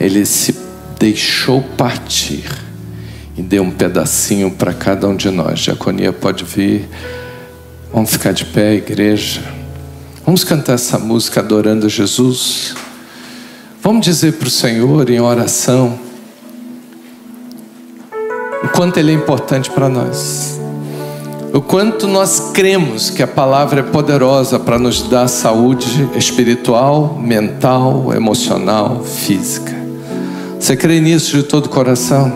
ele 0.00 0.26
se 0.26 0.56
deixou 0.98 1.62
partir 1.62 2.50
e 3.38 3.42
deu 3.42 3.62
um 3.62 3.70
pedacinho 3.70 4.50
para 4.50 4.74
cada 4.74 5.06
um 5.06 5.14
de 5.14 5.30
nós. 5.30 5.60
Diaconia 5.60 6.12
pode 6.12 6.42
vir. 6.42 6.88
Vamos 7.92 8.12
ficar 8.12 8.32
de 8.32 8.46
pé, 8.46 8.76
igreja. 8.76 9.42
Vamos 10.24 10.44
cantar 10.44 10.74
essa 10.74 10.98
música 10.98 11.40
adorando 11.40 11.90
Jesus. 11.90 12.74
Vamos 13.82 14.06
dizer 14.06 14.32
para 14.32 14.48
o 14.48 14.50
Senhor 14.50 15.10
em 15.10 15.20
oração 15.20 15.98
o 18.64 18.68
quanto 18.68 18.96
Ele 18.96 19.10
é 19.10 19.14
importante 19.14 19.70
para 19.70 19.90
nós. 19.90 20.58
O 21.52 21.60
quanto 21.60 22.08
nós 22.08 22.52
cremos 22.54 23.10
que 23.10 23.22
a 23.22 23.26
palavra 23.26 23.80
é 23.80 23.82
poderosa 23.82 24.58
para 24.58 24.78
nos 24.78 25.02
dar 25.02 25.28
saúde 25.28 26.08
espiritual, 26.16 27.18
mental, 27.20 28.14
emocional, 28.14 29.04
física. 29.04 29.74
Você 30.58 30.74
crê 30.76 30.98
nisso 30.98 31.36
de 31.36 31.42
todo 31.42 31.66
o 31.66 31.68
coração? 31.68 32.32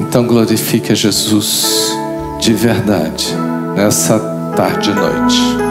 Então 0.00 0.26
glorifique 0.26 0.90
a 0.90 0.94
Jesus 0.96 1.92
de 2.40 2.52
verdade 2.52 3.32
nessa 3.76 4.39
tarde 4.54 4.90
e 4.90 4.94
noite. 4.94 5.69